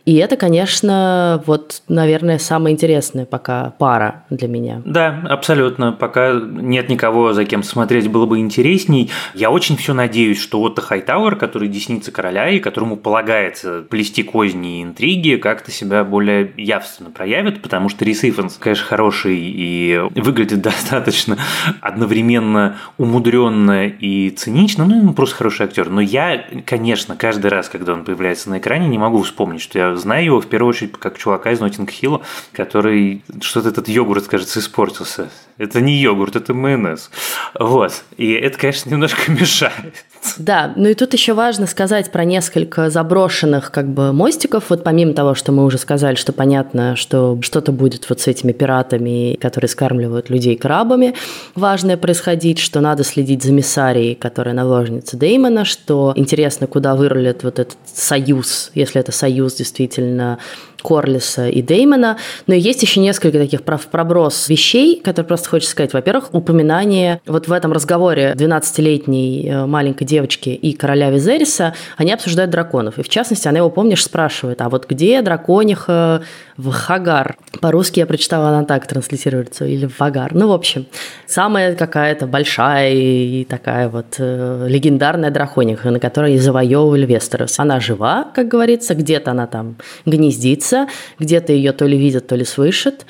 И 0.05 0.15
это, 0.15 0.37
конечно, 0.37 1.43
вот, 1.45 1.81
наверное, 1.87 2.37
самая 2.37 2.73
интересная 2.73 3.25
пока 3.25 3.73
пара 3.77 4.23
для 4.29 4.47
меня. 4.47 4.81
Да, 4.85 5.21
абсолютно. 5.29 5.91
Пока 5.91 6.33
нет 6.33 6.89
никого, 6.89 7.33
за 7.33 7.45
кем 7.45 7.63
смотреть 7.63 8.07
было 8.09 8.25
бы 8.25 8.39
интересней. 8.39 9.11
Я 9.33 9.49
очень 9.49 9.77
все 9.77 9.93
надеюсь, 9.93 10.39
что 10.39 10.61
Отто 10.61 10.81
Хайтауэр, 10.81 11.35
который 11.35 11.67
десница 11.67 12.11
короля 12.11 12.49
и 12.49 12.59
которому 12.59 12.97
полагается 12.97 13.81
плести 13.81 14.23
козни 14.23 14.79
и 14.79 14.83
интриги, 14.83 15.35
как-то 15.37 15.71
себя 15.71 16.03
более 16.03 16.51
явственно 16.57 17.09
проявит, 17.09 17.61
потому 17.61 17.89
что 17.89 18.05
Рис 18.05 18.23
Ифанс, 18.23 18.57
конечно, 18.59 18.85
хороший 18.85 19.37
и 19.37 19.99
выглядит 20.15 20.61
достаточно 20.65 21.37
одновременно 21.81 22.77
умудренно 22.97 23.87
и 23.87 24.29
цинично, 24.29 24.85
ну, 24.85 24.99
он 24.99 25.13
просто 25.13 25.35
хороший 25.35 25.65
актер. 25.65 25.89
Но 25.89 26.01
я, 26.01 26.45
конечно, 26.65 27.15
каждый 27.15 27.47
раз, 27.47 27.69
когда 27.69 27.93
он 27.93 28.03
появляется 28.03 28.44
на 28.49 28.59
экране, 28.59 28.87
не 28.87 28.97
могу 28.97 29.21
вспомнить, 29.21 29.61
что 29.61 29.77
я 29.79 29.95
знаю 29.95 30.25
его 30.25 30.41
в 30.41 30.47
первую 30.47 30.69
очередь 30.69 30.93
как 30.93 31.17
чувака 31.17 31.51
из 31.51 31.59
Нотинг 31.59 31.89
Хилла, 31.89 32.21
который 32.51 33.23
что-то 33.41 33.69
этот 33.69 33.87
йогурт, 33.87 34.27
кажется, 34.27 34.59
испортился. 34.59 35.29
Это 35.57 35.81
не 35.81 35.97
йогурт, 35.97 36.35
это 36.35 36.53
майонез. 36.53 37.11
Вот. 37.59 38.03
И 38.17 38.33
это, 38.33 38.57
конечно, 38.57 38.89
немножко 38.89 39.31
мешает. 39.31 40.05
Да, 40.37 40.73
ну 40.75 40.89
и 40.89 40.93
тут 40.93 41.13
еще 41.13 41.33
важно 41.33 41.67
сказать 41.67 42.11
про 42.11 42.25
несколько 42.25 42.89
заброшенных 42.89 43.71
как 43.71 43.87
бы 43.87 44.11
мостиков. 44.13 44.65
Вот 44.69 44.83
помимо 44.83 45.13
того, 45.13 45.35
что 45.35 45.51
мы 45.51 45.65
уже 45.65 45.77
сказали, 45.77 46.15
что 46.15 46.33
понятно, 46.33 46.95
что 46.95 47.37
что-то 47.41 47.71
будет 47.71 48.09
вот 48.09 48.21
с 48.21 48.27
этими 48.27 48.51
пиратами, 48.51 49.35
которые 49.35 49.69
скармливают 49.69 50.29
людей 50.29 50.55
крабами, 50.55 51.15
важное 51.55 51.97
происходить, 51.97 52.59
что 52.59 52.81
надо 52.81 53.03
следить 53.03 53.43
за 53.43 53.51
миссарией, 53.51 54.15
которая 54.15 54.53
наложница 54.53 55.17
Деймона, 55.17 55.65
что 55.65 56.13
интересно, 56.15 56.67
куда 56.67 56.95
вырулит 56.95 57.43
вот 57.43 57.59
этот 57.59 57.77
союз, 57.85 58.71
если 58.73 58.99
это 59.01 59.11
союз 59.11 59.55
действительно 59.55 60.39
Корлиса 60.85 61.49
и 61.49 61.63
Деймона. 61.63 62.17
Но 62.45 62.53
есть 62.53 62.83
еще 62.83 62.99
несколько 62.99 63.39
таких 63.39 63.63
проброс 63.63 64.47
вещей, 64.49 65.01
которые 65.03 65.27
просто 65.27 65.49
хочется 65.49 65.71
сказать. 65.71 65.93
Во-первых, 65.93 66.29
упоминание 66.33 67.21
вот 67.25 67.47
в 67.47 67.51
этом 67.51 67.73
разговоре 67.73 68.35
12-летней 68.37 69.49
э, 69.49 69.65
маленькой 69.65 70.05
девочки 70.05 70.49
и 70.49 70.73
короля 70.73 71.09
Визериса, 71.09 71.73
они 71.97 72.13
обсуждают 72.13 72.51
драконов. 72.51 72.99
И 72.99 73.03
в 73.03 73.09
частности, 73.09 73.47
она 73.47 73.57
его, 73.57 73.71
помнишь, 73.71 74.03
спрашивает, 74.03 74.61
а 74.61 74.69
вот 74.69 74.85
где 74.87 75.23
дракониха 75.23 76.21
в 76.57 76.71
Хагар? 76.71 77.37
По-русски 77.61 77.99
я 77.99 78.05
прочитала, 78.05 78.49
она 78.49 78.63
так 78.63 78.85
транслицируется, 78.85 79.65
или 79.65 79.87
в 79.87 79.99
Вагар. 79.99 80.35
Ну, 80.35 80.49
в 80.49 80.51
общем, 80.51 80.85
самая 81.25 81.75
какая-то 81.75 82.27
большая 82.27 82.93
и 82.93 83.43
такая 83.45 83.89
вот 83.89 84.15
э, 84.19 84.67
легендарная 84.69 85.31
дракониха, 85.31 85.89
на 85.89 85.99
которой 85.99 86.37
завоевывали 86.37 87.07
Вестерос. 87.07 87.59
Она 87.59 87.79
жива, 87.79 88.27
как 88.35 88.47
говорится, 88.47 88.93
где-то 88.93 89.31
она 89.31 89.47
там 89.47 89.77
гнездится, 90.05 90.74
находится, 90.75 90.87
где-то 91.19 91.53
ее 91.53 91.71
то 91.71 91.85
ли 91.85 91.97
видят, 91.97 92.27
то 92.27 92.35
ли 92.35 92.45
слышат. 92.45 93.05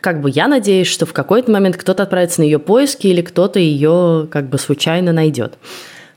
Как 0.00 0.20
бы 0.20 0.30
я 0.30 0.46
надеюсь, 0.46 0.88
что 0.88 1.06
в 1.06 1.12
какой-то 1.12 1.50
момент 1.50 1.76
кто-то 1.76 2.02
отправится 2.02 2.40
на 2.40 2.44
ее 2.44 2.58
поиски 2.58 3.06
или 3.06 3.22
кто-то 3.22 3.58
ее 3.58 4.28
как 4.30 4.48
бы 4.48 4.58
случайно 4.58 5.12
найдет. 5.12 5.54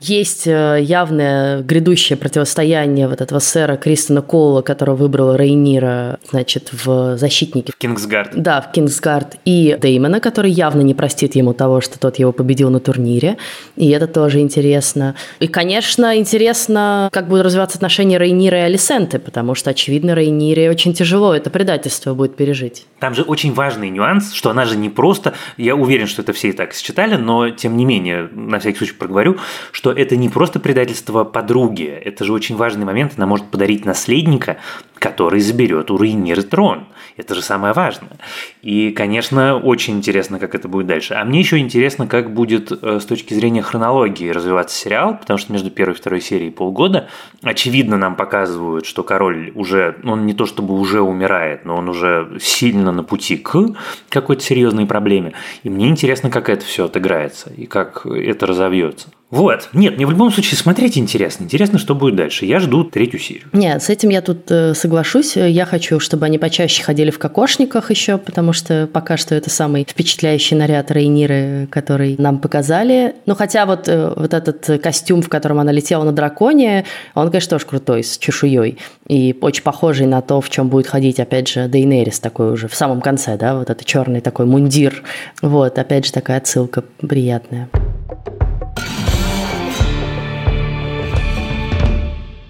Есть 0.00 0.46
э, 0.46 0.78
явное 0.80 1.60
грядущее 1.60 2.16
противостояние 2.16 3.06
вот 3.06 3.20
этого 3.20 3.38
сэра 3.38 3.76
Кристона 3.76 4.22
Коула, 4.22 4.62
которого 4.62 4.96
выбрал 4.96 5.36
Рейнира, 5.36 6.18
значит, 6.30 6.70
в 6.72 7.18
защитнике. 7.18 7.72
В 7.72 7.76
Кингсгард. 7.76 8.30
Да, 8.34 8.62
в 8.62 8.72
Кингсгард. 8.72 9.36
И 9.44 9.76
Деймона, 9.78 10.20
который 10.20 10.50
явно 10.50 10.80
не 10.80 10.94
простит 10.94 11.34
ему 11.34 11.52
того, 11.52 11.82
что 11.82 12.00
тот 12.00 12.18
его 12.18 12.32
победил 12.32 12.70
на 12.70 12.80
турнире. 12.80 13.36
И 13.76 13.90
это 13.90 14.06
тоже 14.06 14.40
интересно. 14.40 15.16
И, 15.38 15.48
конечно, 15.48 16.16
интересно, 16.16 17.10
как 17.12 17.28
будут 17.28 17.44
развиваться 17.44 17.76
отношения 17.76 18.18
Рейнира 18.18 18.58
и 18.58 18.62
Алисенты, 18.62 19.18
потому 19.18 19.54
что, 19.54 19.70
очевидно, 19.70 20.14
Рейнире 20.14 20.70
очень 20.70 20.94
тяжело 20.94 21.34
это 21.34 21.50
предательство 21.50 22.14
будет 22.14 22.36
пережить. 22.36 22.86
Там 23.00 23.14
же 23.14 23.22
очень 23.22 23.52
важный 23.52 23.90
нюанс, 23.90 24.32
что 24.32 24.48
она 24.48 24.64
же 24.64 24.76
не 24.76 24.88
просто, 24.88 25.34
я 25.58 25.74
уверен, 25.76 26.06
что 26.06 26.22
это 26.22 26.32
все 26.32 26.48
и 26.48 26.52
так 26.52 26.72
считали, 26.72 27.16
но 27.16 27.50
тем 27.50 27.76
не 27.76 27.84
менее, 27.84 28.30
на 28.32 28.58
всякий 28.60 28.78
случай 28.78 28.94
проговорю, 28.94 29.36
что 29.72 29.89
что 29.90 30.00
это 30.00 30.16
не 30.16 30.28
просто 30.28 30.60
предательство 30.60 31.24
подруги, 31.24 31.84
это 31.84 32.24
же 32.24 32.32
очень 32.32 32.56
важный 32.56 32.84
момент, 32.84 33.14
она 33.16 33.26
может 33.26 33.46
подарить 33.46 33.84
наследника, 33.84 34.58
который 34.98 35.40
заберет 35.40 35.90
у 35.90 35.98
Рейнира 35.98 36.42
трон. 36.42 36.86
Это 37.16 37.34
же 37.34 37.42
самое 37.42 37.72
важное. 37.72 38.18
И, 38.62 38.90
конечно, 38.90 39.56
очень 39.56 39.96
интересно, 39.96 40.38
как 40.38 40.54
это 40.54 40.68
будет 40.68 40.86
дальше. 40.86 41.14
А 41.14 41.24
мне 41.24 41.40
еще 41.40 41.58
интересно, 41.58 42.06
как 42.06 42.32
будет 42.32 42.70
э, 42.70 43.00
с 43.00 43.04
точки 43.04 43.34
зрения 43.34 43.62
хронологии 43.62 44.28
развиваться 44.28 44.76
сериал, 44.76 45.16
потому 45.18 45.38
что 45.38 45.52
между 45.52 45.70
первой 45.70 45.94
и 45.94 45.96
второй 45.96 46.20
серией 46.20 46.52
полгода. 46.52 47.08
Очевидно, 47.42 47.96
нам 47.96 48.14
показывают, 48.14 48.86
что 48.86 49.02
король 49.02 49.52
уже, 49.54 49.96
он 50.04 50.26
не 50.26 50.34
то 50.34 50.46
чтобы 50.46 50.78
уже 50.78 51.00
умирает, 51.00 51.64
но 51.64 51.76
он 51.76 51.88
уже 51.88 52.38
сильно 52.40 52.92
на 52.92 53.02
пути 53.02 53.36
к 53.38 53.74
какой-то 54.08 54.42
серьезной 54.42 54.86
проблеме. 54.86 55.32
И 55.62 55.70
мне 55.70 55.88
интересно, 55.88 56.30
как 56.30 56.48
это 56.48 56.64
все 56.64 56.84
отыграется 56.84 57.50
и 57.50 57.66
как 57.66 58.06
это 58.06 58.46
разовьется. 58.46 59.08
Вот. 59.30 59.68
Нет, 59.72 59.96
мне 59.96 60.06
в 60.06 60.10
любом 60.10 60.32
случае 60.32 60.58
смотреть 60.58 60.98
интересно. 60.98 61.44
Интересно, 61.44 61.78
что 61.78 61.94
будет 61.94 62.16
дальше. 62.16 62.46
Я 62.46 62.58
жду 62.58 62.84
третью 62.84 63.20
серию. 63.20 63.44
Нет, 63.52 63.82
с 63.82 63.88
этим 63.88 64.08
я 64.08 64.22
тут 64.22 64.50
э, 64.50 64.74
соглашусь. 64.74 65.36
Я 65.36 65.66
хочу, 65.66 66.00
чтобы 66.00 66.26
они 66.26 66.38
почаще 66.38 66.82
ходили 66.82 67.10
в 67.10 67.18
кокошниках 67.18 67.90
еще, 67.90 68.18
потому 68.18 68.52
что 68.52 68.88
пока 68.92 69.16
что 69.16 69.34
это 69.34 69.48
самый 69.48 69.86
впечатляющий 69.88 70.56
наряд 70.56 70.90
Рейниры, 70.90 71.68
который 71.70 72.16
нам 72.18 72.38
показали. 72.38 73.14
Ну, 73.26 73.36
хотя 73.36 73.66
вот, 73.66 73.88
э, 73.88 74.12
вот 74.16 74.34
этот 74.34 74.82
костюм, 74.82 75.22
в 75.22 75.28
котором 75.28 75.60
она 75.60 75.70
летела 75.70 76.02
на 76.02 76.12
драконе, 76.12 76.84
он, 77.14 77.30
конечно, 77.30 77.50
тоже 77.50 77.66
крутой, 77.66 78.02
с 78.02 78.18
чешуей. 78.18 78.78
И 79.06 79.36
очень 79.40 79.62
похожий 79.62 80.06
на 80.06 80.22
то, 80.22 80.40
в 80.40 80.50
чем 80.50 80.68
будет 80.68 80.88
ходить, 80.88 81.20
опять 81.20 81.48
же, 81.48 81.68
Дейнерис 81.68 82.18
такой 82.18 82.52
уже 82.52 82.66
в 82.66 82.74
самом 82.74 83.00
конце, 83.00 83.36
да, 83.36 83.54
вот 83.54 83.70
это 83.70 83.84
черный 83.84 84.20
такой 84.20 84.46
мундир. 84.46 85.02
Вот, 85.40 85.78
опять 85.78 86.06
же, 86.06 86.12
такая 86.12 86.38
отсылка 86.38 86.82
приятная. 87.00 87.68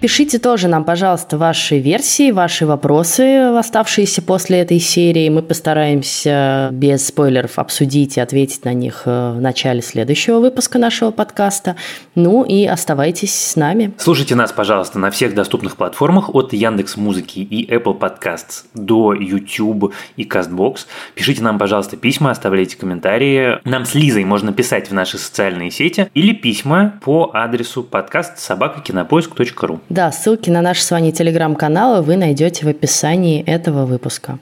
Пишите 0.01 0.39
тоже 0.39 0.67
нам, 0.67 0.83
пожалуйста, 0.83 1.37
ваши 1.37 1.77
версии, 1.77 2.31
ваши 2.31 2.65
вопросы, 2.65 3.37
оставшиеся 3.55 4.23
после 4.23 4.57
этой 4.57 4.79
серии. 4.79 5.29
Мы 5.29 5.43
постараемся 5.43 6.69
без 6.71 7.05
спойлеров 7.05 7.59
обсудить 7.59 8.17
и 8.17 8.19
ответить 8.19 8.65
на 8.65 8.73
них 8.73 9.03
э, 9.05 9.33
в 9.33 9.39
начале 9.39 9.83
следующего 9.83 10.39
выпуска 10.39 10.79
нашего 10.79 11.11
подкаста. 11.11 11.75
Ну 12.15 12.43
и 12.43 12.65
оставайтесь 12.65 13.35
с 13.35 13.55
нами. 13.55 13.93
Слушайте 13.99 14.33
нас, 14.33 14.51
пожалуйста, 14.51 14.97
на 14.97 15.11
всех 15.11 15.35
доступных 15.35 15.77
платформах 15.77 16.33
от 16.33 16.51
Яндекс 16.51 16.97
Музыки 16.97 17.37
и 17.37 17.71
Apple 17.71 17.99
Podcasts 17.99 18.63
до 18.73 19.13
YouTube 19.13 19.93
и 20.17 20.23
CastBox. 20.23 20.87
Пишите 21.13 21.43
нам, 21.43 21.59
пожалуйста, 21.59 21.95
письма, 21.95 22.31
оставляйте 22.31 22.75
комментарии. 22.75 23.59
Нам 23.65 23.85
с 23.85 23.93
Лизой 23.93 24.23
можно 24.23 24.51
писать 24.51 24.89
в 24.89 24.95
наши 24.95 25.19
социальные 25.19 25.69
сети 25.69 26.09
или 26.15 26.33
письма 26.33 26.99
по 27.03 27.29
адресу 27.35 27.83
подкаст 27.83 28.39
собакакинопоиск.ру. 28.39 29.79
Да, 29.91 30.09
ссылки 30.13 30.49
на 30.49 30.61
наши 30.61 30.81
с 30.83 30.91
вами 30.91 31.11
телеграм-каналы 31.11 32.01
вы 32.01 32.15
найдете 32.15 32.65
в 32.65 32.69
описании 32.69 33.43
этого 33.43 33.85
выпуска. 33.85 34.39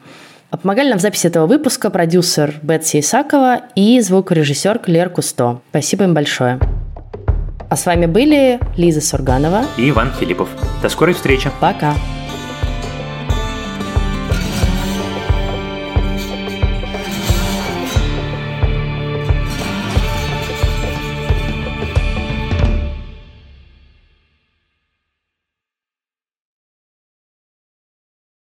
Помогали 0.52 0.90
нам 0.90 1.00
в 1.00 1.02
записи 1.02 1.26
этого 1.26 1.48
выпуска 1.48 1.90
продюсер 1.90 2.54
Бетси 2.62 3.00
Исакова 3.00 3.62
и 3.74 4.00
звукорежиссер 4.00 4.78
Клер 4.78 5.10
Кусто. 5.10 5.62
Спасибо 5.72 6.04
им 6.04 6.14
большое. 6.14 6.60
А 7.68 7.76
с 7.76 7.88
вами 7.88 8.06
были 8.06 8.60
Лиза 8.78 9.02
Сурганова 9.02 9.64
и 9.76 9.90
Иван 9.90 10.12
Филиппов. 10.20 10.50
До 10.84 10.90
скорой 10.90 11.16
встречи. 11.16 11.50
Пока. 11.60 11.96